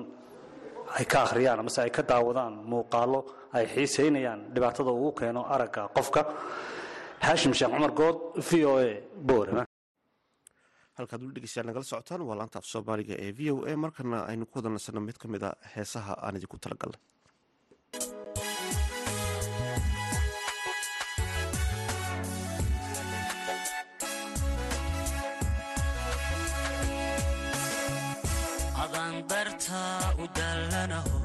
ay 0.97 1.05
ka 1.05 1.17
akhriyaan 1.25 1.59
amase 1.59 1.79
ay 1.85 1.89
ka 1.97 2.03
daawadaan 2.03 2.53
muuqaalo 2.71 3.19
ay 3.53 3.65
xiisaynayaan 3.73 4.39
dhibaatada 4.53 4.91
uu 4.91 5.07
u 5.07 5.11
keeno 5.19 5.41
aragga 5.53 5.87
qofka 5.95 6.21
haashim 7.25 7.53
sheekh 7.59 7.71
cumar 7.75 7.91
good 7.99 8.17
v 8.47 8.51
o 8.71 8.73
a 8.85 8.87
boorama 9.29 9.63
halkaad 10.99 11.21
weli 11.23 11.33
dhegeystayaal 11.37 11.67
nagala 11.69 11.89
socotaan 11.91 12.21
waa 12.29 12.37
laanta 12.39 12.57
af 12.61 12.67
soomaaliga 12.73 13.15
ee 13.25 13.31
v 13.37 13.39
o 13.53 13.55
a 13.71 13.73
markana 13.85 14.17
aynu 14.31 14.43
ku 14.51 14.55
wada 14.59 14.69
nasanno 14.75 15.01
mid 15.07 15.17
ka 15.21 15.27
mid 15.33 15.43
a 15.49 15.51
heesaha 15.73 16.13
aan 16.25 16.37
idinku 16.39 16.57
talagalnay. 16.63 17.01
Dallanaho 30.35 31.19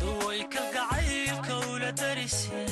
duway 0.00 0.40
kalgacaylka 0.54 1.54
ula 1.72 1.90
darisee 2.00 2.71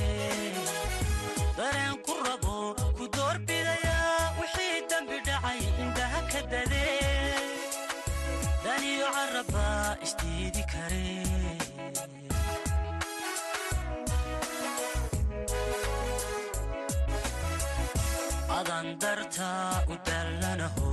adaan 18.58 18.88
dartaa 19.02 19.82
u 19.92 19.94
dallanaho 20.06 20.90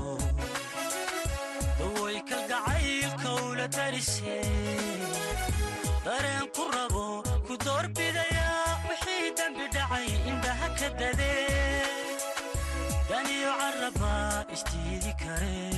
daway 1.80 2.18
kalgacaylka 2.30 3.32
ula 3.50 3.66
darisee 3.77 4.42
dareen 6.06 6.46
ku 6.56 6.63
rabo 6.75 7.06
ku 7.48 7.54
doorbidayaa 7.66 8.66
wixii 8.89 9.27
dembi 9.38 9.66
dhacay 9.75 10.08
indhaha 10.32 10.68
ka 10.80 10.88
dadee 11.00 11.92
daniyo 13.10 13.51
carrabbaa 13.62 14.46
isdiidi 14.56 15.12
karee 15.24 15.76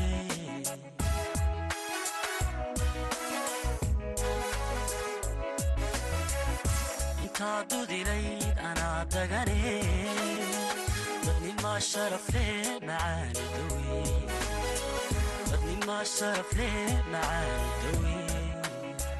dudilayd 7.71 8.57
anaa 8.69 8.99
dagane 9.13 9.75
dadnimaa 11.25 11.79
sharafle 11.89 12.45
macaani 12.87 13.45
dawe 13.55 14.01
dadnimaa 15.51 16.03
sharafle 16.15 16.69
macaani 17.13 17.67
dawe 17.83 19.19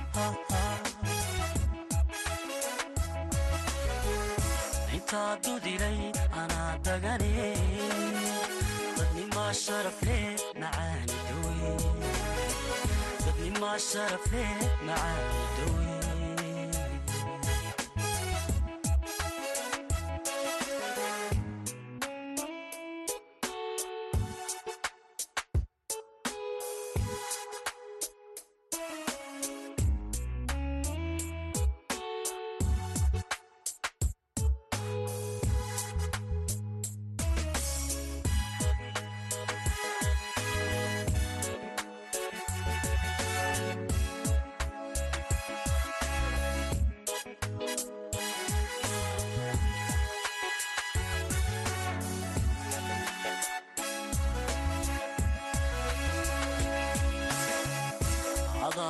intaa 4.98 5.32
dudilay 5.44 6.00
anaa 6.42 6.72
dagane 6.86 7.32
dadnimaa 8.98 9.52
sharafle 9.64 10.18
macaani 10.62 11.18
dawe 11.28 11.74
dadnimaa 13.26 13.78
sharafle 13.90 14.44
macaani 14.88 15.44
dawe 15.58 16.49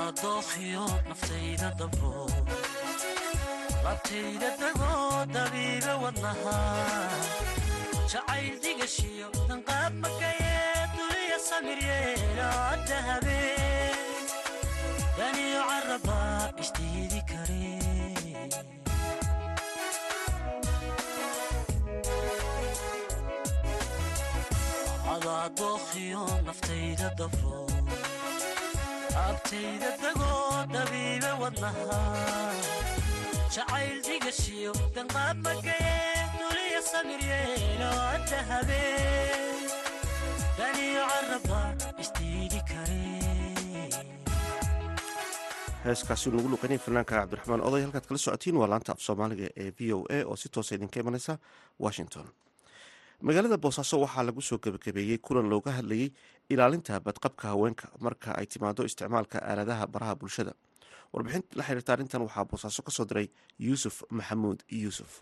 adaa 0.09 0.21
dookhiyo 0.23 0.83
naftayda 1.09 1.67
dabro 1.79 2.25
labtayda 3.85 4.49
dagoo 4.61 5.25
dabiiba 5.35 5.93
wadnaha 6.03 6.55
jacayl 8.11 8.55
digashiyo 8.63 9.27
danqaab 9.49 9.93
magayee 10.03 10.87
duliya 10.95 11.37
samir 11.49 11.79
yeelaada 11.89 12.97
habeen 13.07 14.25
daniyo 15.19 15.61
carrabbaa 15.69 16.43
isdiidi 16.65 17.21
karee 17.31 17.77
adaa 25.13 25.45
dookhiyo 25.59 26.23
naftayda 26.47 27.07
dabro 27.19 27.57
abtayda 29.31 29.89
dagoo 30.03 30.53
dabiiba 30.73 31.31
wadnaha 31.41 31.99
jacayl 33.55 33.97
digashiyo 34.07 34.71
danqaab 34.95 35.37
magayee 35.45 36.23
duliya 36.39 36.81
samir 36.91 37.21
yeelaada 37.31 38.39
habeen 38.49 39.57
heeskaasi 45.85 46.29
nagu 46.33 46.49
luqanay 46.53 46.79
fanaanka 46.85 47.13
cabdiraxmaan 47.19 47.61
oday 47.67 47.81
halkaad 47.85 48.05
kala 48.09 48.19
socotiin 48.25 48.57
waa 48.61 48.69
laanta 48.73 48.91
af 48.93 49.01
soomaaliga 49.07 49.47
ee 49.63 49.69
v 49.77 49.79
o 49.95 49.99
a 50.15 50.19
oo 50.29 50.35
si 50.41 50.47
toosa 50.55 50.75
idinka 50.75 50.99
imanaysa 51.03 51.33
washington 51.83 52.25
magaalada 53.21 53.57
boosaaso 53.63 53.95
waxaa 54.03 54.23
lagu 54.27 54.41
soo 54.41 54.57
gebagabeeyey 54.63 55.17
kulan 55.25 55.49
looga 55.51 55.71
hadlayey 55.77 56.09
ilaalinta 56.49 56.99
badqabka 56.99 57.45
haweenka 57.51 57.87
marka 58.05 58.29
ay 58.39 58.45
timaado 58.45 58.83
isticmaalka 58.89 59.37
aaladaha 59.49 59.87
baraha 59.93 60.15
bulshada. 60.15 60.53
Warbixin 61.13 61.43
la 61.57 61.63
xiriirta 61.67 61.93
arrintan 61.93 62.21
waxaa 62.21 62.45
boosaaso 62.51 62.81
ka 62.87 62.91
soo 62.91 63.05
diray 63.09 63.27
yuusuf 63.59 64.03
maxamuud 64.09 64.59
yuusuf 64.81 65.21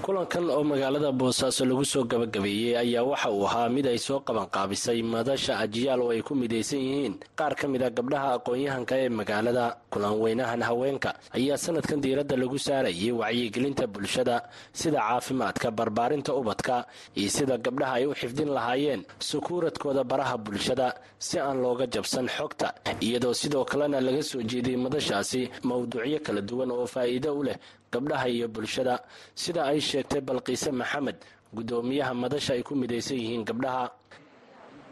kulankan 0.00 0.46
oo 0.50 0.62
magaalada 0.62 1.10
boosaaso 1.12 1.64
lagu 1.66 1.84
soo 1.84 2.04
gabagabeeyey 2.06 2.78
ayaa 2.78 3.02
waxa 3.02 3.30
uu 3.30 3.42
ahaa 3.46 3.68
mid 3.68 3.86
ay 3.90 3.98
soo 3.98 4.20
qabanqaabisay 4.22 5.02
madasha 5.02 5.58
ajiyaal 5.58 6.00
oo 6.00 6.10
ay 6.14 6.22
ku 6.22 6.34
midaysan 6.38 6.78
yihiin. 6.78 7.14
Qaar 7.34 7.54
ka 7.58 7.66
mid 7.66 7.82
a 7.82 7.90
gabdhaha 7.90 8.38
aqoon-yahanka 8.38 8.94
ee 8.96 9.08
magaalada 9.10 9.76
kulan 9.90 10.14
weynahan 10.22 10.62
haweenka 10.62 11.18
ayaa 11.34 11.58
sanadkan 11.58 11.98
diiradda 12.00 12.36
lagu 12.38 12.54
saarayay 12.58 13.10
wacyigelinta 13.12 13.86
bulshada 13.90 14.46
sida 14.72 15.02
caafimaadka 15.02 15.70
barbaarinta 15.74 16.32
ubadka 16.38 16.86
iyo 17.18 17.28
sida 17.28 17.58
gabdhaha 17.58 17.94
ay 17.98 18.06
u 18.06 18.14
xifdin 18.14 18.48
lahaayeen 18.54 19.02
sukuuradkooda 19.18 20.04
baraha 20.06 20.38
bulshada 20.38 20.94
si 21.18 21.36
aan 21.42 21.58
looga 21.60 21.86
jabsan 21.90 22.30
xogta. 22.30 22.72
Iyadoo 23.02 23.34
sidoo 23.34 23.64
kalena 23.66 23.98
laga 24.00 24.22
soo 24.22 24.40
jeediyey 24.46 24.78
madashaasi 24.78 25.50
mowduucyo 25.66 26.22
kala 26.22 26.40
duwan 26.40 26.70
oo 26.70 26.86
faa'iido 26.86 27.34
u 27.34 27.42
leh 27.42 27.58
gabdhaha 27.92 28.28
iyo 28.28 28.48
bulshada. 28.48 28.94
Sida 29.34 29.64
ay 29.70 29.80
sheegtay 29.80 30.20
balqiise 30.20 30.70
maxamed 30.72 31.16
guddoomiyaha 31.54 32.14
madasha 32.14 32.52
ay 32.54 32.62
ku 32.62 32.74
midaysan 32.74 33.16
yihiin 33.16 33.44
gabdhaha. 33.44 33.90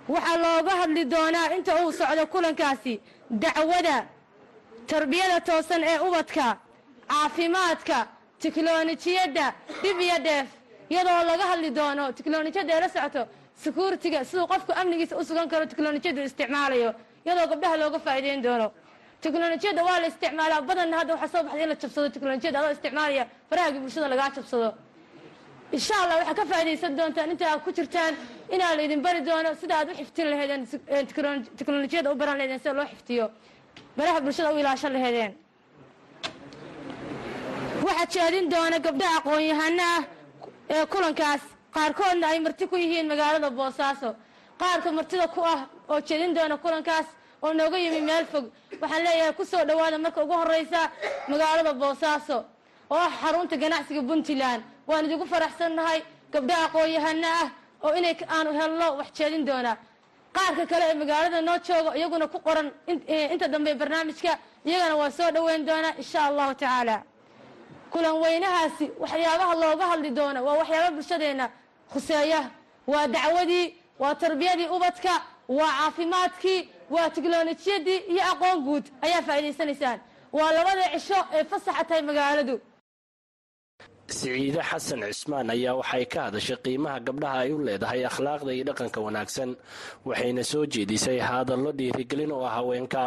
Waxaa 0.09 0.37
looga 0.45 0.73
hadli 0.81 1.05
doonaa 1.05 1.49
inta 1.57 1.73
uu 1.85 1.93
socdo 1.93 2.27
kulankaasi 2.33 3.01
dacwada 3.31 3.97
tarbiyada 4.87 5.41
toosan 5.41 5.83
ee 5.85 5.99
ubadka 6.07 6.47
caafimaadka 7.09 7.99
tiknolojiyadda 8.43 9.47
dhib 9.83 9.99
iyo 10.01 10.19
dheef. 10.27 10.49
Iyadoo 10.91 11.23
laga 11.31 11.45
hadli 11.53 11.71
doono 11.71 12.13
tiknolojiyadda 12.13 12.73
ee 12.77 12.81
la 12.81 12.89
socoto 12.89 13.23
securitiga 13.65 14.25
siduu 14.25 14.47
qofku 14.53 14.73
amnigiisa 14.81 15.15
u 15.21 15.25
sugan 15.25 15.49
karo 15.49 15.67
tiknolojiyaddu 15.67 16.21
isticmaalayo. 16.29 16.91
Iyadoo 17.27 17.47
gabdhaha 17.53 17.77
looga 17.83 17.99
faa'iideyn 18.07 18.43
doono 18.47 18.67
tiknolojiyadda 19.23 19.83
waa 19.89 19.99
la 20.03 20.07
isticmaalaa. 20.13 20.61
Badanna 20.69 20.97
hadda 21.01 21.13
waxaa 21.15 21.33
soo 21.35 21.43
baxday 21.47 21.63
in 21.65 21.69
la 21.69 21.75
jabsado 21.83 22.09
tiknolojiyadda 22.15 22.59
adoo 22.61 22.73
isticmaalaya 22.77 23.25
farahagii 23.51 23.81
bulshada 23.85 24.09
lagaa 24.13 24.31
jabsado. 24.37 24.69
Insha 25.77 25.95
allah 26.03 26.17
waxaa 26.21 26.35
ka 26.39 26.45
faa'iidaysan 26.51 26.93
doontaan 26.99 27.31
inta 27.33 27.45
aad 27.53 27.61
ku 27.65 27.71
jirtaan 27.79 28.15
inaa 28.55 28.73
la 28.77 28.83
idin 28.87 29.01
bari 29.07 29.21
doono 29.29 29.51
sida 29.61 29.75
aad 29.79 29.89
u 29.91 29.95
xiftin 30.01 30.27
laheedeen 30.33 30.63
tiknolojiyadda 31.59 32.09
u 32.13 32.17
baran 32.21 32.37
laheedeen 32.39 32.61
sida 32.63 32.73
loo 32.79 32.87
xiftiyo. 32.93 33.27
Baraha 33.97 34.21
bulshada 34.25 34.49
u 34.55 34.59
ilaashan 34.63 34.93
laheedeen 34.97 35.33
waxaa 37.87 38.07
jeedin 38.15 38.47
doona 38.51 38.79
gabdha 38.87 39.07
aqoon-yahano 39.19 39.85
ah 39.97 40.03
ee 40.75 40.85
kulankaas. 40.93 41.43
Qaarkoodna 41.77 42.27
ay 42.33 42.39
marti 42.41 42.65
ku 42.71 42.77
yihiin 42.77 43.07
magaalada 43.13 43.51
boosaaso. 43.51 44.11
Qaarka 44.61 44.89
martida 44.99 45.27
ku 45.35 45.41
ah 45.55 45.61
oo 45.89 46.01
jeedin 46.09 46.35
doona 46.37 46.57
kulankaas 46.65 47.07
oo 47.43 47.53
nooga 47.53 47.79
yimi 47.79 48.01
meel 48.01 48.25
fog. 48.33 48.45
Waxaan 48.81 49.03
leeyahay 49.05 49.33
ku 49.39 49.45
soo 49.45 49.65
dhowaada 49.69 49.99
marka 49.99 50.23
ugu 50.25 50.33
horreysa 50.41 50.81
magaalada 51.29 51.73
boosaaso 51.75 52.39
oo 52.91 52.97
ah 53.07 53.11
xarunta 53.23 53.57
ganacsiga 53.57 54.03
puntland. 54.09 54.63
Waan 54.89 55.05
idigu 55.05 55.27
faraxsannahay 55.33 56.01
gabdha 56.33 56.55
aqoon-yahano 56.67 57.29
ah 57.43 57.49
oo 57.85 57.93
inay 57.99 58.17
aanu 58.37 58.51
helno 58.59 58.87
wax 58.99 59.09
jeedin 59.17 59.45
doonaa 59.49 59.77
qaarka 60.37 60.67
kale 60.71 60.85
ee 60.91 60.95
magaalada 60.95 61.41
noo 61.41 61.59
joogo 61.67 61.91
iyaguna 61.99 62.27
ku 62.33 62.39
qoran 62.47 62.69
inta 63.33 63.47
dambe 63.49 63.75
barnaamijka 63.81 64.33
iyagana 64.67 64.95
waa 64.97 65.11
soo 65.11 65.31
dhoweyn 65.35 65.67
doonaa 65.67 65.95
insha 66.03 66.21
allahu 66.29 66.55
tacaala. 66.55 67.03
Kulan 67.93 68.17
weynahaasi 68.23 68.87
waxyaabaha 69.03 69.55
looga 69.63 69.85
hadli 69.91 70.11
doono 70.19 70.41
waa 70.47 70.57
waxyaaba 70.61 70.91
bulshadeenna 70.97 71.47
khuseeya 71.93 72.41
waa 72.87 73.07
dacwadii 73.07 73.67
waa 73.99 74.15
tarbiyadii 74.15 74.69
ubadka 74.77 75.13
waa 75.49 75.73
caafimaadkii 75.79 76.61
waa 76.95 77.11
tiknolojiyadii 77.15 77.99
iyo 78.13 78.23
aqoon 78.33 78.59
guud 78.67 78.85
ayaa 79.07 79.23
faa'iidaysanaysaan. 79.29 79.99
Waa 80.33 80.53
labada 80.57 80.85
cisho 80.95 81.19
ee 81.37 81.45
fasaxa 81.51 81.85
tahay 81.89 82.03
magaaladu. 82.03 82.55
Siciide 84.09 84.63
xasan 84.71 85.01
cismaan 85.13 85.51
ayaa 85.55 85.75
waxay 85.81 86.05
ka 86.13 86.21
hadashay 86.27 86.57
qiimaha 86.65 86.99
gabdhaha 87.07 87.39
ay 87.45 87.53
u 87.53 87.59
leedahay 87.67 88.01
akhlaaqda 88.11 88.51
iyo 88.57 88.65
dhaqanka 88.69 89.01
wanaagsan 89.07 89.51
waxayna 90.09 90.43
soo 90.53 90.65
jeedisay 90.73 91.19
hadallo 91.29 91.71
dhiirigelin 91.79 92.33
oo 92.33 92.45
ah 92.49 92.55
haweenka. 92.57 93.03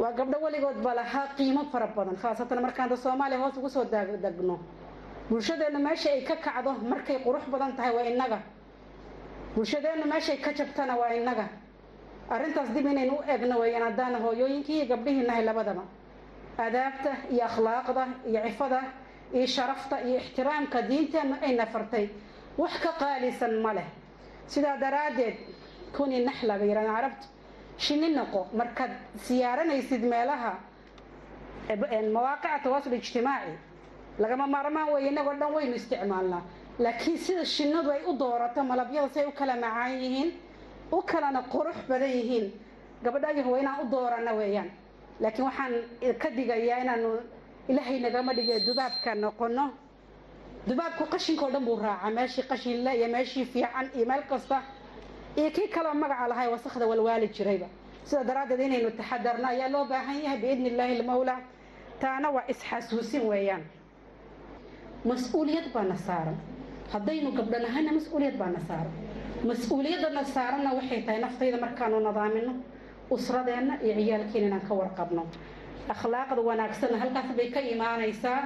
Waa 0.00 0.12
gabdho 0.18 0.38
weligood 0.44 0.78
ba 0.84 0.92
lahaa 0.98 1.26
qiimo 1.36 1.62
fara 1.72 1.86
badan 1.96 2.16
khaasatan 2.22 2.58
markaanta 2.66 2.96
soomaaliya 2.96 3.38
hoos 3.42 3.56
ugu 3.58 3.68
soo 3.74 3.84
degno. 4.24 4.56
Bulshadeenna 5.28 5.78
meesha 5.86 6.08
ay 6.16 6.22
ka 6.28 6.36
kacdo 6.36 6.70
markay 6.90 7.18
qurux 7.24 7.44
badan 7.52 7.72
tahay 7.76 7.92
waa 7.96 8.06
innaga. 8.12 8.38
Bulshadeenna 9.54 10.06
meeshay 10.12 10.36
ka 10.44 10.50
jabtana 10.58 10.94
waa 11.00 11.12
innaga 11.18 11.46
arrintaas 12.30 12.68
dib 12.74 12.86
inaynu 12.86 13.14
u 13.18 13.22
egno 13.34 13.58
weeyaan 13.60 13.84
haddaana 13.88 14.18
hooyooyinkii 14.18 14.76
iyo 14.76 14.86
gabdhihii 14.86 15.26
nahay 15.26 15.44
labadaba. 15.44 15.82
Adaabta 16.58 17.10
iyo 17.30 17.44
akhlaaqda 17.44 18.04
iyo 18.30 18.40
cifada 18.46 18.80
iyo 19.34 19.46
sharafta 19.46 19.96
iyo 20.00 20.16
ixtiraamka 20.18 20.82
diinteenna 20.88 21.36
ayna 21.42 21.66
fartay. 21.66 22.08
Wax 22.58 22.74
ka 22.82 22.92
qaalisan 22.98 23.54
ma 23.62 23.72
leh. 23.74 23.86
Sidaa 24.46 24.76
daraaddeed 24.80 25.36
kuni 25.96 26.24
naxla 26.24 26.58
bay 26.58 26.68
yidhahdeen 26.68 26.94
carabtu 26.96 27.26
shinni 27.78 28.08
noqo 28.14 28.40
markaad 28.58 28.90
siyaaranaysid 29.26 30.02
meelaha 30.12 30.52
mawaaqica 32.12 32.58
tawaasul 32.64 32.92
ijtimaaci. 32.92 33.52
Lagama 34.18 34.46
maarmaan 34.46 34.88
weeye 34.92 35.08
inagoo 35.12 35.34
dhan 35.40 35.52
waynu 35.54 35.74
isticmaalnaa. 35.76 36.42
Laakiin 36.78 37.18
sida 37.18 37.44
shinnadu 37.44 37.90
ay 37.90 38.02
u 38.06 38.12
doorato 38.18 38.62
malabyada 38.64 39.08
say 39.14 39.24
u 39.26 39.32
kala 39.32 39.56
macaan 39.56 39.92
yihiin 40.02 40.30
u 40.92 41.02
kalana 41.02 41.42
qurux 41.52 41.76
badan 41.88 42.08
yihiin. 42.10 42.52
Gabadhayahu 43.04 43.50
waa 43.52 43.58
inaan 43.60 43.80
u 43.86 43.90
doorana 43.90 44.32
weeyaan. 44.34 44.70
Laakiin 45.20 45.44
waxaan 45.44 45.72
ka 46.22 46.28
digayaa 46.30 46.80
inaanu 46.84 47.10
ilaahay 47.68 48.00
nagama 48.00 48.32
dhige 48.34 48.60
dubaabka 48.66 49.14
noqono. 49.14 49.70
Dubaabku 50.66 51.04
qashinkao 51.12 51.50
dhan 51.50 51.64
buu 51.64 51.76
raacaa. 51.76 52.10
Meeshii 52.10 52.42
qashinle 52.50 52.90
iyo 52.98 53.08
meeshii 53.08 53.44
fiican 53.44 53.90
iyo 53.96 54.06
meel 54.06 54.22
kasta. 54.28 54.62
Iyo 55.36 55.50
kii 55.50 55.68
kaloo 55.68 55.94
magaca 55.94 56.28
lahay 56.28 56.48
wasakda 56.48 56.86
walwaali 56.86 57.28
jirayba. 57.28 57.66
Sida 58.04 58.24
daraaddeed 58.24 58.60
inaynu 58.60 58.90
taxadarno 58.90 59.48
ayaa 59.48 59.68
loo 59.68 59.84
baahan 59.84 60.22
yahay 60.24 60.38
biidni 60.38 60.68
illaahi 60.68 60.96
almawlaa 61.00 61.40
taana 62.00 62.30
waa 62.30 62.44
isxasuusin 62.48 63.22
weeyaan. 63.28 63.62
Mas'uuliyad 65.04 65.72
baana 65.74 65.96
saaran. 65.96 66.36
Haddaynu 66.92 67.30
gabdho 67.32 67.58
nahayna 67.58 67.92
mas'uuliyad 67.92 68.36
baana 68.38 68.60
saaran 68.68 68.92
mas'uuliyaddana 69.44 70.22
saaranna 70.24 70.70
waxay 70.78 71.00
tahay 71.06 71.20
naftayda 71.20 71.58
markaanu 71.64 72.00
nadaamino 72.00 72.52
usradeenna 73.10 73.74
iyo 73.84 73.94
ciyaalkeena 74.00 74.46
inaan 74.48 74.64
ka 74.68 74.74
warqabno. 74.74 75.22
Akhlaaqda 75.92 76.40
wanaagsanna 76.48 76.98
halkaas 77.02 77.28
bay 77.36 77.48
ka 77.54 77.60
imaanaysaa. 77.60 78.40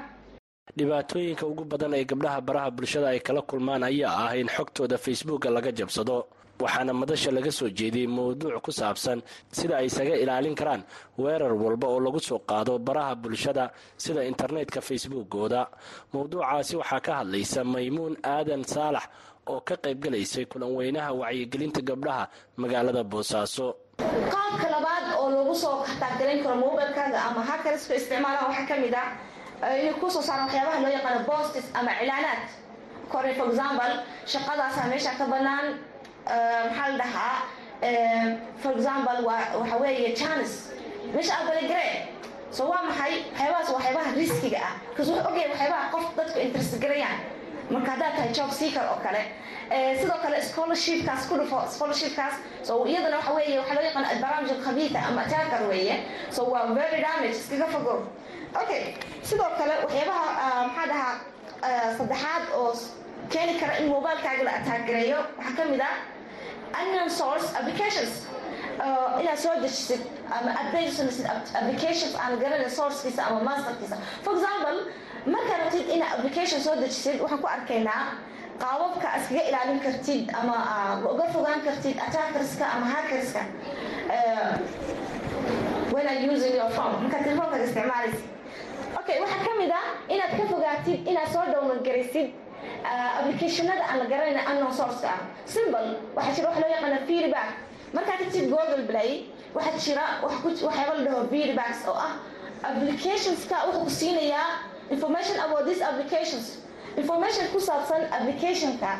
Dhibaatooyinka 0.76 1.46
ugu 1.46 1.64
badan 1.64 1.94
ee 1.94 2.04
gabdhaha 2.04 2.40
baraha 2.40 2.70
bulshada 2.70 3.08
ay 3.14 3.20
kala 3.20 3.42
kulmaan 3.42 3.82
ayaa 3.82 4.28
ah 4.28 4.36
in 4.36 4.46
xogtooda 4.48 4.98
facebooka 4.98 5.50
laga 5.50 5.72
jabsado 5.72 6.26
waxaana 6.60 6.92
madasha 6.94 7.30
laga 7.32 7.50
soo 7.50 7.68
jeediyey 7.78 8.06
mowduuc 8.06 8.60
ku 8.62 8.70
saabsan 8.72 9.18
sida 9.50 9.74
ay 9.80 9.86
isaga 9.90 10.14
ilaalin 10.22 10.54
karaan 10.54 10.82
weerar 11.18 11.52
walba 11.62 11.86
oo 11.88 12.00
lagu 12.00 12.20
soo 12.20 12.38
qaado 12.38 12.78
baraha 12.78 13.14
bulshada 13.22 13.70
sida 13.96 14.22
internetka 14.24 14.80
facebookooda. 14.80 15.66
Mowduucaasi 16.12 16.76
waxaa 16.76 17.00
ka 17.00 17.12
hadlaysa 17.24 17.64
maymuun 17.64 18.14
aadan 18.22 18.62
saalax 18.64 19.04
oo 19.50 19.60
ka 19.68 19.74
qaybgalaysay 19.84 20.44
kulan 20.52 20.70
weynaha 20.78 21.10
wacyigelinta 21.20 21.80
gabdhaha 21.88 22.24
magaalada 22.62 23.02
boosaaso 23.12 23.66
qaabka 24.34 24.66
labaad 24.74 25.04
oo 25.20 25.28
lagu 25.36 25.54
soo 25.62 25.76
taagdalayn 26.00 26.40
karo 26.44 26.56
mobilkaaga 26.64 27.18
ama 27.28 27.40
hakarska 27.50 27.92
isticmaalaha 27.98 28.44
waxaa 28.48 28.66
ka 28.70 28.76
mid 28.84 28.94
ah 29.02 29.08
inay 29.80 29.94
ku 30.00 30.06
soo 30.14 30.22
saaraan 30.28 30.46
waxyaabaha 30.48 30.78
loo 30.84 30.92
yaqaano 30.96 31.20
bostis 31.30 31.66
ama 31.78 31.90
cilaanaad 32.00 32.40
kore 33.12 33.30
for 33.38 33.46
example 33.52 33.92
shaqadaasaa 34.32 34.86
meesha 34.92 35.12
ka 35.20 35.24
banaan 35.32 35.66
maxaa 36.68 36.88
la 36.92 36.96
dhahaa 37.02 37.36
for 38.62 38.72
example 38.78 39.18
waxa 39.60 39.76
weeye 39.82 40.12
janis 40.20 40.52
meesha 41.14 41.34
abalegare 41.42 42.08
so 42.56 42.62
waa 42.70 42.82
maxay? 42.88 43.12
Waxyaabahaas 43.30 43.68
waxyaabaha 43.74 44.10
riskiga 44.20 44.60
ah. 44.68 44.72
Bcause 44.94 45.10
wuxuu 45.12 45.28
ogyahay 45.30 45.48
waxyaabaha 45.52 45.90
qof 45.94 46.04
dadku 46.18 46.38
interest 46.44 46.72
garayaan 46.82 47.18
marka 47.70 47.90
haddaad 47.90 48.14
tahay 48.16 48.32
job 48.38 48.50
seeker 48.50 48.84
oo 48.92 48.98
kale. 49.04 49.22
Sidoo 50.00 50.18
kale 50.22 50.38
scholarshipkaas 50.42 51.28
ku 51.28 51.34
dhufo 51.40 51.58
scholarshipkaas 51.74 52.34
so 52.62 52.84
iyadana 52.86 53.16
waxa 53.16 53.32
weeye 53.34 53.58
waxaa 53.58 53.74
loo 53.74 53.84
yaqaan 53.88 54.20
barnaamij 54.22 54.50
alkhabiita 54.56 54.98
ama 55.08 55.20
attacker 55.26 55.62
weeye. 55.68 55.96
So 56.30 56.44
waa 56.44 56.66
very 56.74 57.00
damage 57.02 57.36
iskaga 57.40 57.66
fogo 57.74 57.94
okay 58.62 58.94
sidoo 59.22 59.50
kale 59.58 59.74
waxyaabaha 59.84 60.66
maxaa 60.66 60.86
dhahaa 60.92 61.14
saddexaad 61.98 62.42
oo 62.58 62.72
keeni 63.32 63.54
kara 63.60 63.76
in 63.78 63.88
mobilekaaga 63.88 64.42
la 64.42 64.52
ataagareeyo 64.60 65.18
waxaa 65.38 65.56
ka 65.56 65.64
mid 65.70 65.80
ah 65.80 65.94
unknown 66.80 67.10
source 67.10 67.46
applications. 67.60 68.26
Inaad 69.20 69.38
soo 69.38 69.54
dejisid 69.62 70.00
ama 70.36 70.50
update 70.62 70.90
samaysid 70.98 71.26
applications 71.60 72.14
aan 72.16 72.38
garanay 72.42 72.70
sourcekiisa 72.70 73.22
ama 73.28 73.40
masterkiisa. 73.48 73.96
For 74.24 74.32
example 74.36 74.76
markaad 75.26 75.58
rabtid 75.62 75.86
inaad 75.94 76.12
application 76.18 76.60
soo 76.60 76.74
dejisid 76.80 77.20
waxaan 77.20 77.40
ku 77.42 77.46
arkaynaa 77.56 78.02
qaababka 78.62 79.08
iskaga 79.18 79.42
ilaalin 79.50 79.80
kartid 79.80 80.24
ama 80.40 80.56
uga 81.12 81.24
fogaan 81.34 81.60
kartid 81.66 81.96
attackerska 82.06 82.64
ama 82.74 82.86
hackerska 82.94 83.42
phone. 86.76 86.94
Markaad 87.02 87.22
telefoonkaga 87.24 87.64
isticmaalaysid. 87.64 88.24
Okay 89.00 89.16
waxaa 89.22 89.44
ka 89.46 89.52
mid 89.58 89.70
ah 89.70 89.86
inaad 90.14 90.32
ka 90.38 90.44
fogaatid 90.52 90.98
inaad 91.10 91.28
soo 91.32 91.44
download 91.52 91.82
garaysid 91.86 92.28
applicationada 93.18 93.84
aan 93.90 93.98
la 93.98 94.06
garanayna 94.12 94.42
unknown 94.50 94.72
source 94.72 95.04
ah. 95.04 95.18
Simple 95.44 95.96
waxaa 96.16 96.34
jira 96.36 96.48
waxa 96.48 96.60
loo 96.60 96.70
yaqaana 96.76 96.98
feedback. 97.08 97.48
Markaad 97.96 98.18
tagtid 98.22 98.46
google 98.52 98.82
play 98.90 99.10
waxaa 99.54 99.78
jira 99.84 100.04
waxyaaba 100.22 100.92
la 100.98 101.02
dhaho 101.06 101.22
feedbacks 101.32 101.80
oo 101.88 101.94
ah 102.06 102.12
applicationska 102.68 103.56
wuxuu 103.66 103.84
ku 103.84 103.90
siinayaa 103.90 104.48
information 104.90 105.36
about 105.46 105.64
these 105.68 105.80
applications. 105.90 106.58
Information 106.96 107.46
ku 107.54 107.58
saabsan 107.62 108.02
applicationka. 108.10 108.92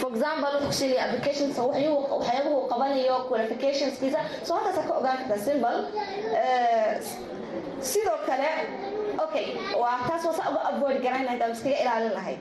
For 0.00 0.08
example 0.12 0.48
wuxuu 0.56 0.66
kusiinaya 0.72 1.02
applications 1.08 1.54
waxyaabuhu 1.58 2.68
qabanayo 2.72 3.16
qualificationskiisa 3.30 4.20
so 4.46 4.54
halkaasa 4.56 4.82
ka 4.88 4.92
ogaan 5.00 5.16
kartaa 5.20 5.38
simple 5.38 5.78
sidoo 7.90 8.18
kale 8.26 8.48
okay 9.24 9.46
waa 9.82 9.98
taas 10.08 10.24
waa 10.24 10.34
sa 10.38 10.44
uga 10.50 10.60
avoid 10.72 10.96
garayn 11.04 11.24
lahayd 11.28 11.42
ama 11.44 11.52
iskaga 11.56 11.76
ilaalin 11.84 12.12
lahayd 12.18 12.40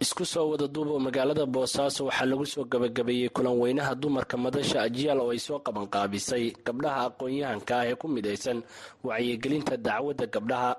isku 0.00 0.24
soo 0.24 0.48
wada 0.50 0.66
duuba 0.74 0.98
magaalada 1.06 1.44
boosaaso 1.54 2.00
waxaa 2.08 2.24
lagu 2.30 2.46
soo 2.52 2.64
gabagabeeyey 2.72 3.28
kulan 3.36 3.52
weynaha 3.60 3.94
dumarka 4.02 4.36
madasha 4.44 4.78
ajiyaal 4.88 5.20
oo 5.20 5.30
ay 5.34 5.38
soo 5.46 5.58
qabanqaabisay 5.66 6.44
gabdhaha 6.66 7.00
aqoon-yahanka 7.08 7.74
ah 7.80 7.86
ee 7.90 7.94
ku 8.00 8.06
midaysan 8.08 8.58
wacyigelinta 9.04 9.76
dacwadda 9.76 10.26
gabdhaha. 10.34 10.72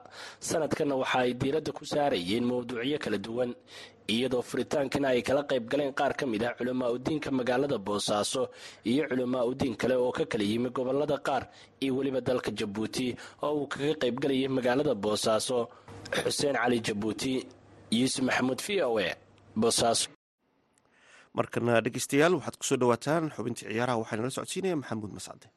Sanadkanna 0.47 0.95
waxa 1.01 1.19
ay 1.25 1.31
diiradda 1.41 1.71
ku 1.77 1.83
saarayeen 1.85 2.45
mawduucyo 2.49 2.97
kala 3.03 3.17
duwan 3.25 3.51
iyadoo 4.09 4.41
furitaankana 4.41 5.07
ay 5.13 5.21
kala 5.21 5.41
qayb 5.49 5.69
galeen 5.69 5.93
qaar 5.93 6.13
ka 6.17 6.25
mid 6.25 6.41
ah 6.43 6.53
culamaa 6.57 6.89
udiinka 6.89 7.29
magaalada 7.31 7.77
boosaaso 7.77 8.49
iyo 8.89 9.03
culamaa 9.09 9.45
udiin 9.45 9.75
kale 9.77 9.95
oo 10.01 10.11
ka 10.11 10.25
kala 10.25 10.43
yimi 10.43 10.69
gobollada 10.73 11.17
qaar 11.27 11.43
iyo 11.79 11.93
weliba 11.97 12.21
dalka 12.21 12.49
jabuuti 12.51 13.13
oo 13.45 13.53
uu 13.53 13.67
kaga 13.69 13.93
qaybgalayay 14.01 14.49
magaalada 14.49 14.93
boosaaso 14.97 15.69
xuseen 16.23 16.55
cali 16.57 16.79
jabuuti 16.81 17.33
yuusuf 17.99 18.23
maxamuud 18.27 18.59
v 18.67 18.69
o 18.87 18.91
e 19.07 19.09
boosaaso 19.61 20.07
markana 21.37 21.73
dhegeystayaal 21.85 22.33
waxaad 22.37 22.55
ku 22.59 22.65
soo 22.69 22.79
dhawaataan 22.81 23.23
xubintii 23.35 23.67
ciyaaraha 23.71 23.99
waxaa 24.01 24.17
nala 24.19 24.35
socodsiinaya 24.35 24.79
maxamuud 24.81 25.11
mascade. 25.17 25.47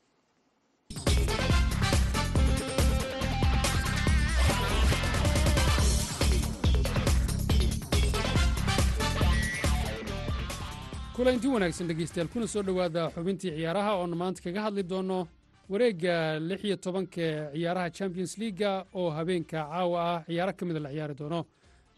Kulanti 11.14 11.46
wanaagsan 11.48 11.86
dhegeystayaal 11.88 12.28
kuna 12.32 12.46
soo 12.46 12.62
dhowaada 12.62 13.10
xubintii 13.14 13.50
ciyaaraha 13.56 13.92
oonu 14.00 14.16
maanta 14.16 14.42
kaga 14.42 14.60
hadli 14.66 14.82
doono 14.82 15.18
wareegga 15.70 16.38
lix 16.48 16.60
iyo 16.64 16.76
tobanka 16.76 17.26
ciyaaraha 17.54 17.90
champions 17.90 18.38
leaga 18.38 18.84
oo 18.94 19.10
habeenka 19.10 19.58
caawa 19.70 20.00
ah. 20.14 20.24
Ciyaaro 20.26 20.52
ka 20.58 20.64
mida 20.66 20.80
la 20.80 20.90
ciyaari 20.90 21.14
doono 21.14 21.46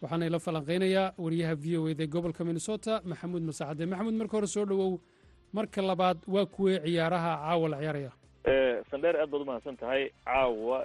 waxaana 0.07 0.27
ila 0.31 0.39
falanqaynayaa 0.47 1.13
wariyaha 1.27 1.55
v 1.65 1.77
o 1.79 1.89
eda 1.93 2.05
ee 2.05 2.07
gobolka 2.17 2.45
minnesota 2.51 3.01
maxamuud 3.13 3.43
masacade 3.51 3.87
maxamuud 3.93 4.15
marka 4.23 4.37
hore 4.39 4.47
soo 4.57 4.65
dhowow 4.73 4.93
marka 5.59 5.83
labaad 5.91 6.19
waa 6.37 6.47
kuwee 6.57 6.79
ciyaaraha 6.87 7.33
caawa 7.47 7.69
la 7.69 7.79
ciyaaraya 7.83 8.13
sandheer 8.91 9.17
aad 9.21 9.31
baad 9.31 9.43
umahadsan 9.47 9.77
tahay 9.77 10.03
caawa 10.25 10.79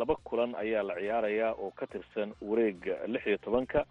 laba 0.00 0.14
kulan 0.28 0.54
ayaa 0.64 0.82
la 0.90 0.94
ciyaarayaa 1.00 1.52
oo 1.64 1.70
ka 1.80 1.86
tirsan 1.86 2.32
wareega 2.50 2.96
lix 3.06 3.26
iyo 3.26 3.38
tobanka 3.46 3.84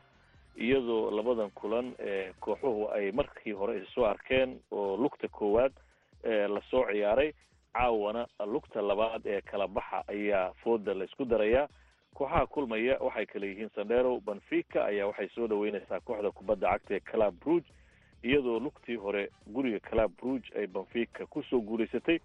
iyadoo 0.65 1.11
labadan 1.17 1.51
kulan 1.59 1.93
kooxuhu 2.39 2.87
ay 2.97 3.11
markii 3.11 3.51
hore 3.61 3.77
is 3.81 3.89
soo 3.95 4.05
arkeen 4.05 4.59
oo 4.71 4.97
lugta 4.97 5.27
koowaad 5.27 5.71
la 6.55 6.61
soo 6.71 6.83
ciyaaray. 6.91 7.31
Caawana 7.77 8.27
lugta 8.53 8.81
labaad 8.81 9.21
ee 9.25 9.41
kala 9.41 9.67
baxa 9.67 10.03
ayaa 10.07 10.53
fooda 10.63 10.93
la 10.93 11.05
isku 11.05 11.25
darayaa 11.25 11.67
kooxaha 12.17 12.45
kulmaya 12.47 12.97
waxay 12.99 13.25
kala 13.25 13.45
yihiin 13.45 13.69
sandero 13.75 14.19
benfica 14.19 14.85
ayaa 14.85 15.07
waxay 15.07 15.29
soo 15.35 15.47
dhaweyneysaa 15.47 15.99
kooxda 15.99 16.31
kubadda 16.31 16.67
cagta 16.71 16.95
ee 16.95 16.99
calab 16.99 17.33
bruge 17.43 17.69
iyadoo 18.23 18.59
lugtii 18.59 18.95
hore 18.95 19.29
guriga 19.53 19.79
calab 19.89 20.11
bruge 20.17 20.49
ay 20.57 20.67
benfica 20.67 21.25
ku 21.29 21.43
soo 21.43 21.61
guulaysatay 21.61 22.19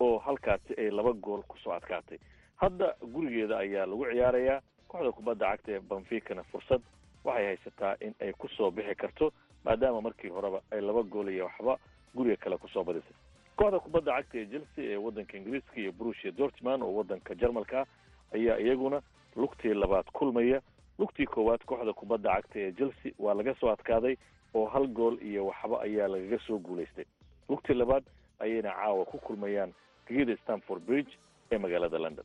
oo 0.00 0.18
halkaasi 0.18 0.74
ay 0.78 0.90
laba 0.90 1.12
gool 1.12 1.42
ku 1.48 1.56
soo 1.58 1.72
adkaatay. 1.72 2.18
Hadda 2.56 2.94
gurigeeda 3.12 3.58
ayaa 3.58 3.86
lagu 3.86 4.04
ciyaarayaa 4.12 4.60
kooxda 4.88 5.12
kubadda 5.12 5.46
cagta 5.50 5.72
ee 5.72 5.80
benficana 5.80 6.42
fursad 6.42 6.82
waxay 7.24 7.46
haysataa 7.46 7.96
in 8.00 8.14
ay 8.20 8.32
ku 8.32 8.48
soo 8.48 8.70
bixi 8.70 8.94
karto 8.94 9.32
maadaama 9.64 10.00
markii 10.00 10.28
horeba 10.30 10.60
ay 10.70 10.80
laba 10.80 11.02
gool 11.02 11.28
iyo 11.28 11.44
waxba 11.48 11.78
guriga 12.14 12.36
kale 12.36 12.56
ku 12.58 12.68
soo 12.68 12.84
badisay. 12.84 13.16
Kooxda 13.56 13.80
kubadda 13.80 14.12
cagta 14.20 14.38
ee 14.38 14.46
chelsea 14.46 14.84
ee 14.84 14.96
waddanka 14.96 15.36
ingiriiska 15.36 15.80
iyo 15.80 15.92
brusia 15.92 16.30
dortman 16.30 16.82
oo 16.82 16.92
waddanka 16.94 17.34
jarmalka 17.34 17.86
ayaa 18.34 18.58
iyaguna 18.60 19.00
lugtii 19.36 19.74
labaad 19.74 20.06
kulmaya 20.12 20.60
lugtii 20.98 21.26
koowaad 21.26 21.62
kooxda 21.66 21.92
kubadda 21.92 22.34
cagta 22.34 22.58
ee 22.60 22.72
chelsea 22.72 23.12
waa 23.18 23.34
laga 23.34 23.54
soo 23.60 23.70
adkaaday 23.72 24.16
oo 24.54 24.66
hal 24.66 24.86
gool 24.88 25.16
iyo 25.22 25.46
waxba 25.46 25.80
ayaa 25.82 26.08
lagaga 26.08 26.38
soo 26.46 26.58
guulaystay. 26.58 27.04
Lugtii 27.48 27.74
labaad 27.74 28.04
ayayna 28.38 28.70
caawa 28.72 29.04
ku 29.04 29.18
kulmayaan 29.18 29.72
gegida 30.08 30.36
stanford 30.36 30.82
bridge 30.82 31.12
ee 31.52 31.58
magaalada 31.58 31.98
london. 31.98 32.24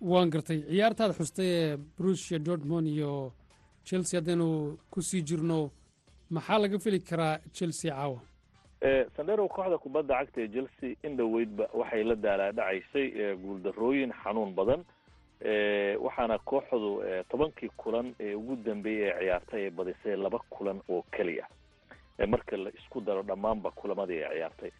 Waan 0.00 0.30
gartay 0.30 0.58
ciyaartaad 0.62 1.12
xustay 1.18 1.46
ee 1.46 1.76
brusia 1.98 2.38
dortmond 2.38 2.86
iyo 2.86 3.32
chelsea 3.84 4.20
haddaynu 4.20 4.78
ku 4.90 5.02
sii 5.02 5.22
jirno 5.22 5.70
maxaa 6.30 6.58
laga 6.58 6.78
feli 6.78 7.00
karaa 7.00 7.38
chelsea 7.52 7.94
caawa? 7.94 8.20
Sandero 9.16 9.48
kooxda 9.48 9.78
kubadda 9.78 10.14
cagta 10.18 10.40
ee 10.42 10.48
chelsea 10.48 10.96
in 11.06 11.16
dhoweydba 11.16 11.68
waxay 11.74 12.04
la 12.04 12.14
daalaadhacaysay 12.14 13.36
guuldarooyin 13.36 14.12
xanuun 14.22 14.54
badan 14.54 14.84
waxaana 15.46 16.38
kooxdu 16.38 17.02
tobankii 17.28 17.68
kulan 17.76 18.14
ee 18.20 18.34
ugu 18.34 18.56
dambeeyey 18.56 19.10
ee 19.10 19.18
ciyaartay 19.20 19.64
ay 19.64 19.70
badisay 19.70 20.16
laba 20.16 20.38
kulan 20.50 20.80
oo 20.88 21.02
keliya. 21.12 21.46
Marka 22.28 22.56
la 22.56 22.70
isku 22.70 23.00
daro 23.00 23.22
dhammaanba 23.22 23.70
kulamadii 23.70 24.22
ay 24.24 24.34
ciyaartay. 24.36 24.70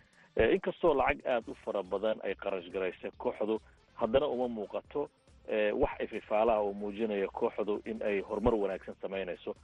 Inkastoo 0.52 0.94
lacag 0.94 1.26
aada 1.26 1.52
u 1.52 1.54
fara 1.64 1.82
badan 1.82 2.18
ay 2.22 2.34
qarash 2.34 2.70
garaysay 2.70 3.10
kooxdu 3.18 3.60
haddana 3.94 4.26
uma 4.26 4.48
muuqato 4.48 5.08
wax 5.74 6.00
ififaalaha 6.00 6.60
oo 6.60 6.72
muujinaya 6.72 7.26
kooxdu 7.28 7.80
in 7.84 8.02
ay 8.02 8.20
horumar 8.20 8.54
wanaagsan 8.54 8.94
samaynayso. 9.02 9.54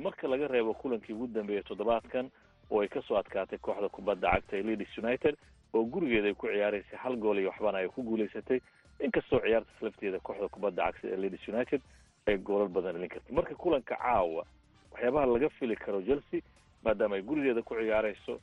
Marka 0.00 0.28
laga 0.28 0.48
reebo 0.48 0.74
kulankii 0.74 1.12
ugu 1.14 1.26
dambeeyey 1.26 1.62
toddobaadkan 1.62 2.30
oo 2.70 2.80
ay 2.80 2.88
ka 2.88 3.02
soo 3.02 3.16
adkaatay 3.16 3.58
kooxda 3.58 3.88
kubadda 3.88 4.30
cagta 4.30 4.56
ee 4.56 4.62
leeds 4.62 4.98
united 4.98 5.36
oo 5.74 5.84
gurigeeda 5.84 6.28
ay 6.28 6.34
ku 6.34 6.46
ciyaaraysay 6.46 6.98
hal 6.98 7.16
gool 7.16 7.38
iyo 7.38 7.48
waxbana 7.50 7.78
ay 7.78 7.88
ku 7.88 8.02
guulaysatay 8.02 8.60
inkastoo 9.04 9.40
ciyaartas 9.40 9.82
lafteeda 9.82 10.18
kooxda 10.20 10.48
kubadda 10.48 10.82
cagta 10.92 11.08
ee 11.08 11.16
leeds 11.16 11.48
united 11.48 11.80
ay 12.26 12.36
goolal 12.38 12.68
badan 12.68 12.92
dhalin 12.94 13.08
kartay 13.08 13.34
marka 13.36 13.54
kulanka 13.54 13.96
caawa 13.96 14.44
waxyaabaha 14.92 15.26
laga 15.26 15.48
fili 15.48 15.76
karo 15.76 16.02
chelsea 16.02 16.40
maadaama 16.84 17.16
ay 17.16 17.22
gurigeeda 17.22 17.62
ku 17.62 17.74
ciyaarayso 17.74 18.40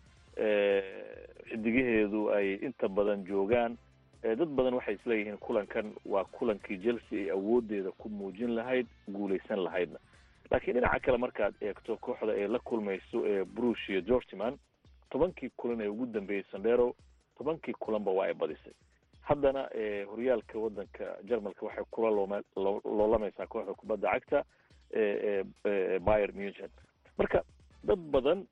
xidigaheedu 1.49 2.29
ay 2.33 2.53
inta 2.67 2.87
badan 2.87 3.25
joogaan 3.25 3.77
dad 4.23 4.45
badan 4.57 4.73
waxay 4.73 4.95
isleeyihiin 4.95 5.37
kulankan 5.37 5.93
waa 6.05 6.23
kulankii 6.25 6.77
chelsea 6.79 7.19
ay 7.19 7.29
awoodeeda 7.31 7.91
ku 7.91 8.09
muujin 8.09 8.55
lahayd 8.55 8.87
guulaysan 9.07 9.59
lahaydna. 9.63 9.99
Laakiin 10.51 10.73
dhinaca 10.77 10.99
kale 10.99 11.17
markaad 11.17 11.53
eegto 11.61 11.97
kooxda 11.97 12.31
ay 12.33 12.47
la 12.47 12.59
kulmayso 12.59 13.25
ee 13.27 13.43
brusia 13.45 14.01
georgeman 14.01 14.57
tobankii 15.09 15.49
kulan 15.57 15.81
ee 15.81 15.87
ugu 15.87 16.05
dambeeyey 16.05 16.43
sandero 16.51 16.95
tobankii 17.37 17.73
kulanba 17.73 18.11
waa 18.11 18.25
ay 18.25 18.33
badisay 18.33 18.73
haddana 19.29 19.63
horyaalka 20.11 20.59
waddanka 20.59 21.05
jarmalka 21.29 21.65
waxay 21.65 21.85
kula 21.91 22.09
loom 22.17 22.33
loolamaysaa 22.97 23.47
kooxda 23.47 23.73
kubadda 23.73 24.11
cagta 24.13 24.43
bayer 26.07 26.31
munchen. 26.33 26.69
Marka 27.17 27.41
dad 27.83 27.99
badan 28.11 28.45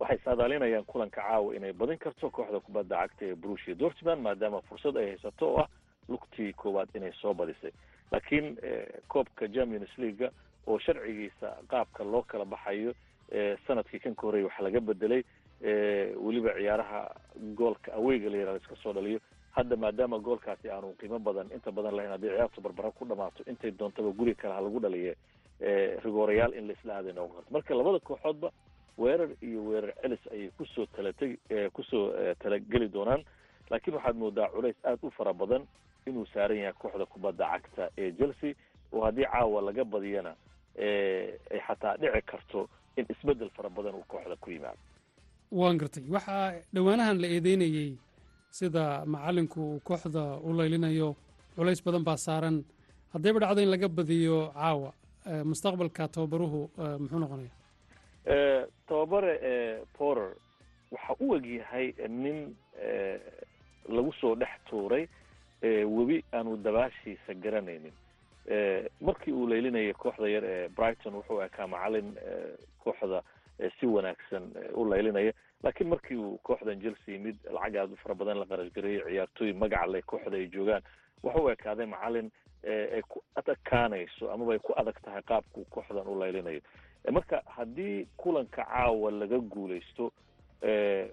waxay 0.00 0.18
saadaalinayaan 0.24 0.84
kulanka 0.84 1.20
caawa 1.22 1.54
inay 1.56 1.72
badin 1.72 1.98
karto 1.98 2.30
kooxda 2.30 2.60
kubadda 2.60 2.96
cagta 3.06 3.24
ee 3.26 3.34
brusia 3.34 3.74
dortman 3.74 4.20
maadaama 4.20 4.60
fursad 4.68 4.96
ay 4.96 5.06
haysato 5.10 5.46
oo 5.54 5.60
ah 5.62 5.68
lugtii 6.08 6.52
koowaad 6.52 6.88
inay 6.94 7.12
soo 7.20 7.34
badisay. 7.34 7.72
Laakiin 8.12 8.56
koobka 9.08 9.48
champions 9.48 9.90
leaga 9.98 10.30
oo 10.66 10.78
sharcigiisa 10.78 11.56
qaabka 11.68 12.04
loo 12.04 12.22
kala 12.22 12.44
baxayo 12.44 12.92
sannadkii 13.66 13.98
kan 14.00 14.14
ka 14.14 14.22
horreeyay 14.26 14.46
waxaa 14.48 14.62
laga 14.66 14.80
bedelay 14.80 15.22
weliba 16.24 16.54
ciyaaraha 16.58 17.00
goolka 17.56 17.92
aweyga 17.94 18.30
la 18.30 18.36
yihahdo 18.36 18.56
iska 18.62 18.76
soo 18.82 18.92
dhaliyo 18.92 19.20
hadda 19.56 19.76
maadaama 19.76 20.18
goolkaasi 20.18 20.70
aanu 20.70 20.92
qiimo 21.00 21.18
badan 21.18 21.48
inta 21.54 21.70
badan 21.72 21.94
lahayn 21.96 22.12
haddii 22.12 22.28
ciyaartu 22.34 22.60
barbara 22.60 22.90
ku 22.90 23.04
dhamaato 23.04 23.42
intay 23.50 23.70
doontaba 23.70 24.10
guri 24.18 24.34
kale 24.34 24.54
ha 24.54 24.60
lagu 24.60 24.80
dhaliye 24.80 25.16
rigoorayaal 26.04 26.54
in 26.58 26.66
laisla 26.68 26.96
aaday 26.96 27.12
noqon 27.12 27.34
karto. 27.36 27.50
Marka 27.54 27.74
labada 27.74 27.98
kooxoodba 27.98 28.50
weerar 28.98 29.28
iyo 29.42 29.60
weerar 29.64 29.92
celis 30.02 30.20
ayay 30.32 30.50
ku 30.58 30.64
soo 30.74 30.86
talateg 30.86 31.38
ku 31.72 31.82
soo 31.82 32.12
talageli 32.42 32.88
doonaan. 32.88 33.24
Laakiin 33.70 33.94
waxaad 33.96 34.16
moodaa 34.16 34.48
culays 34.48 34.76
aada 34.84 34.98
u 35.02 35.10
fara 35.10 35.32
badan 35.32 35.62
inuu 36.06 36.26
saaran 36.34 36.58
yahay 36.58 36.72
kooxda 36.72 37.06
kubadda 37.06 37.46
cagta 37.52 37.90
ee 37.98 38.12
chelsea. 38.12 38.54
Oo 38.92 39.04
haddii 39.04 39.24
caawa 39.32 39.62
laga 39.62 39.84
badiyana 39.84 40.34
ay 40.78 41.60
xataa 41.66 41.96
dhici 41.96 42.22
karto 42.26 42.68
in 42.96 43.06
isbeddel 43.08 43.50
fara 43.56 43.70
badan 43.70 43.94
uu 43.94 44.04
kooxda 44.08 44.36
ku 44.36 44.50
yimaado. 44.50 44.78
Waan 45.52 45.78
gartay. 45.78 46.04
Waxaa 46.10 46.52
dhowaanahan 46.74 47.20
la 47.20 47.26
eedeynayey 47.28 47.96
sida 48.56 48.84
macalinku 49.14 49.60
uu 49.60 49.80
kooxda 49.88 50.24
u 50.46 50.52
laylinayo 50.58 51.08
culays 51.56 51.80
badan 51.86 52.04
baa 52.08 52.16
saaran. 52.26 52.56
Haddayba 53.12 53.38
dhacdo 53.42 53.60
in 53.62 53.70
laga 53.74 53.88
badiyo 53.88 54.38
caawa 54.54 54.90
mustaqbalka 55.50 56.08
tababaruhu 56.14 56.60
muxuu 57.02 57.18
noqonaya? 57.22 57.52
Tababare 58.88 59.34
porer 59.98 60.32
waxa 60.92 61.12
u 61.20 61.34
egyahay 61.36 61.86
nin 62.08 62.38
lagu 63.88 64.12
soo 64.20 64.34
dhex 64.40 64.52
tuuray 64.70 65.04
webi 65.96 66.24
aanu 66.32 66.56
dabaashiisa 66.56 67.34
garanaynin. 67.44 67.92
Markii 69.00 69.32
uu 69.32 69.46
laylinayay 69.50 69.92
kooxda 70.02 70.28
yar 70.28 70.44
ee 70.44 70.68
brighton 70.76 71.14
wuxuu 71.18 71.40
ekaa 71.46 71.66
macalin 71.66 72.08
kooxda 72.84 73.22
si 73.80 73.86
wanaagsan 73.86 74.44
u 74.74 74.84
laylinaya 74.90 75.32
laakiin 75.62 75.88
markii 75.90 76.16
uu 76.16 76.38
kooxdan 76.42 76.80
chelsea 76.80 77.14
yimid 77.14 77.36
lacag 77.52 77.76
aada 77.76 77.92
u 77.92 77.96
fara 77.96 78.14
badan 78.14 78.38
la 78.38 78.46
qarashgareeyay 78.46 79.04
ciyaartooy 79.10 79.52
magaca 79.52 79.86
leh 79.86 80.02
kooxda 80.06 80.36
ay 80.36 80.46
joogaan 80.48 80.82
waxa 81.22 81.40
u 81.42 81.50
ekaaday 81.50 81.86
macalin 81.86 82.30
ay 82.66 83.02
ku 83.08 83.22
adakaanayso 83.34 84.30
amaba 84.32 84.52
ay 84.52 84.58
ku 84.58 84.72
adag 84.76 84.98
tahay 85.04 85.22
qaabkuu 85.22 85.64
kooxdan 85.70 86.06
u 86.08 86.18
laylinayo. 86.18 86.60
Marka 87.12 87.42
haddii 87.46 88.06
kulanka 88.16 88.64
caawa 88.64 89.10
laga 89.10 89.38
guuleysto 89.38 90.12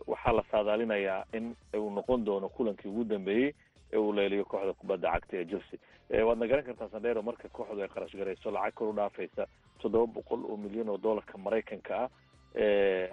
waxaa 0.07 0.33
la 0.33 0.43
saadaalinayaa 0.51 1.25
in 1.33 1.55
uu 1.77 1.89
noqon 1.89 2.25
doono 2.25 2.49
kulankii 2.49 2.89
ugu 2.89 3.03
dambeeyey 3.03 3.53
ee 3.93 3.97
uu 3.97 4.13
leeliyo 4.13 4.45
kooxda 4.45 4.73
kubadda 4.73 5.11
cagta 5.11 5.37
ee 5.37 5.45
chelsea. 5.45 5.79
Waadna 6.25 6.47
garan 6.47 6.65
kartaa 6.65 6.89
sandero 6.89 7.21
marka 7.21 7.49
kooxdu 7.49 7.81
ay 7.81 7.87
qarash 7.87 8.15
garayso 8.17 8.51
lacag 8.51 8.73
kor 8.73 8.87
u 8.89 8.93
dhaafaysa 8.93 9.47
toddoba 9.79 10.13
boqol 10.13 10.45
oo 10.45 10.57
milyan 10.57 10.89
oo 10.89 10.97
dollarka 10.97 11.37
maraykanka 11.37 11.95
ah. 12.03 12.09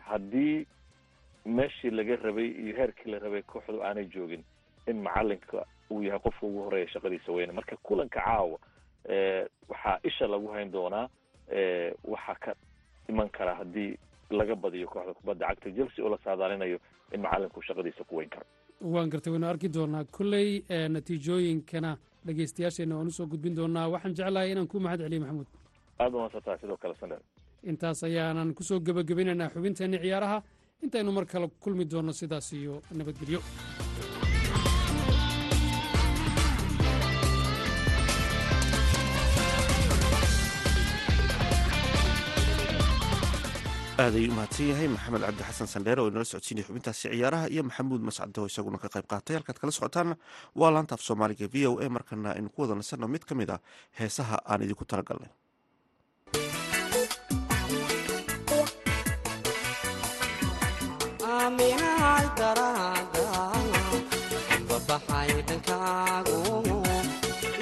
Haddii 0.09 0.67
meeshii 1.47 1.91
laga 1.91 2.17
rabay 2.17 2.49
iyo 2.63 2.77
heerkii 2.77 3.11
la 3.11 3.19
rabay 3.19 3.43
kooxdu 3.43 3.83
aanay 3.83 4.07
joogin 4.15 4.43
in 4.87 5.03
macalinka 5.03 5.67
uu 5.91 6.03
yahay 6.03 6.21
qofka 6.21 6.47
ugu 6.47 6.63
horreeya 6.65 6.89
shaqadiisa 6.89 7.33
weyne. 7.33 7.53
Marka 7.53 7.77
kulanka 7.83 8.21
caawa 8.21 8.59
waxaa 9.69 9.99
isha 10.05 10.27
lagu 10.27 10.49
hayn 10.49 10.71
doonaa 10.73 11.09
waxaa 12.05 12.35
ka 12.41 12.55
iman 13.09 13.29
kara 13.29 13.55
haddii 13.55 13.99
laga 14.31 14.55
badiyo 14.57 14.87
kooxda 14.89 15.15
kubadda 15.15 15.47
cagta. 15.47 15.71
Chelsea 15.73 16.05
oo 16.05 16.11
la 16.11 16.19
saadaalinayo 16.25 16.79
in 17.13 17.21
macalinku 17.21 17.63
shaqadiisa 17.63 18.05
ku 18.05 18.17
weyn 18.17 18.29
karo. 18.31 18.45
Waan 18.81 19.11
gartay 19.11 19.33
waynu 19.33 19.47
arki 19.47 19.69
doonaa. 19.69 20.05
Kolley 20.05 20.65
natiijooyinkana 20.89 21.97
dhegeystayaasheenna 22.27 22.97
waan 22.97 23.07
u 23.07 23.11
soo 23.11 23.27
gudbin 23.27 23.55
doonaa. 23.57 23.89
Waxaan 23.89 24.15
jeclahay 24.15 24.53
inaan 24.53 24.67
ku 24.69 24.81
mahad 24.81 25.01
celiyo 25.01 25.21
maxamuud. 25.21 25.47
Aada 25.99 26.17
umaadsantahay 26.17 26.59
sidoo 26.61 26.77
kale 26.77 26.95
sandher 27.01 27.19
intaas 27.65 28.05
ayaanan 28.05 28.55
ku 28.55 28.63
soo 28.63 28.81
gebagabinaynaa 28.81 29.51
xubinteenna 29.53 29.99
ciyaaraha 29.99 30.43
intaynu 30.85 31.13
mar 31.17 31.27
kale 31.33 31.47
kulmi 31.63 31.85
doonno 31.93 32.13
sidaas 32.21 32.49
iyo 32.61 32.75
nabadgelyo. 32.99 33.41
Aaday 44.01 44.29
u 44.29 44.33
mahadsan 44.37 44.67
yahay 44.71 44.89
maxamed 44.95 45.21
cabdi 45.27 45.43
xasan 45.49 45.69
sandheere 45.73 46.01
oo 46.03 46.09
inala 46.11 46.25
socodsiinaya 46.31 46.67
xubintaasi 46.69 47.01
ciyaaraha 47.13 47.47
iyo 47.55 47.63
maxamuud 47.69 48.01
mascade 48.09 48.39
oo 48.41 48.47
isaguna 48.51 48.79
ka 48.83 48.89
qayb 48.95 49.07
qaatay. 49.13 49.35
Halkaad 49.37 49.59
kala 49.61 49.73
socotaanna 49.79 50.15
waa 50.61 50.71
laanta 50.75 50.95
af 50.97 51.03
soomaaliga 51.07 51.47
v 51.53 51.67
o 51.69 51.73
a 51.85 51.89
markana 51.97 52.29
aynu 52.37 52.49
ku 52.55 52.63
wada 52.63 52.75
nasanno 52.81 53.07
mid 53.15 53.25
ka 53.29 53.35
mid 53.35 53.51
ah 53.51 53.61
heesaha 54.01 54.37
aan 54.51 54.63
idinku 54.65 54.85
talagalnay 54.89 55.29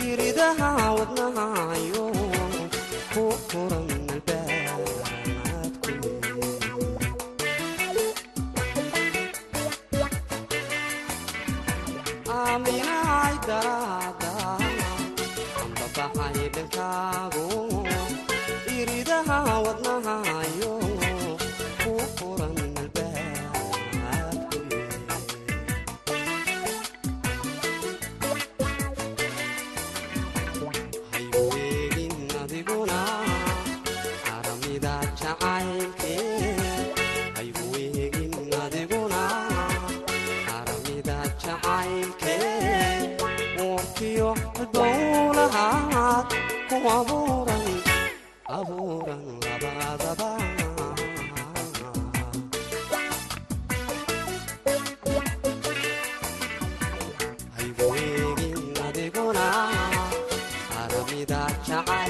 iridaha 0.09 0.71
wadnahayo 0.97 2.07
ku 3.13 3.25
furan 3.49 3.89
iridaha 18.79 19.39
wadnahayo 19.65 19.98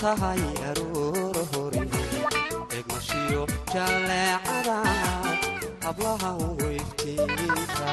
tahay 0.00 0.42
aroor 0.70 1.36
hori 1.52 1.82
egmashiyo 2.78 3.42
jaleecada 3.72 4.76
hablaha 5.84 6.30
ugu 6.46 6.66
iftiinka 6.80 7.92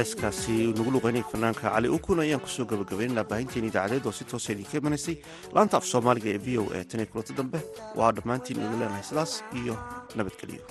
heeskaasi 0.00 0.56
nagu 0.78 0.90
luqeynay 0.96 1.24
fanaanka 1.32 1.64
cali 1.74 1.88
ukun 1.96 2.20
ayaan 2.24 2.42
ku 2.44 2.48
soo 2.56 2.66
gabagabaynaynaa 2.72 3.28
baahinteen 3.32 3.68
idaacadeed 3.70 4.06
oo 4.08 4.14
si 4.18 4.24
toosa 4.30 4.52
idinka 4.54 4.78
imanaysay 4.82 5.16
laanta 5.54 5.76
af 5.80 5.84
soomaaliga 5.92 6.30
ee 6.34 6.40
v 6.46 6.58
o 6.62 6.64
a 6.78 6.84
tan 6.90 7.00
iyo 7.00 7.08
kulanta 7.12 7.32
dambe 7.40 7.58
waa 7.98 8.10
dhammaantiin 8.16 8.62
igu 8.66 8.76
leenahay 8.80 9.04
sidaas 9.10 9.32
iyo 9.62 9.74
nabadgelyo 10.16 10.62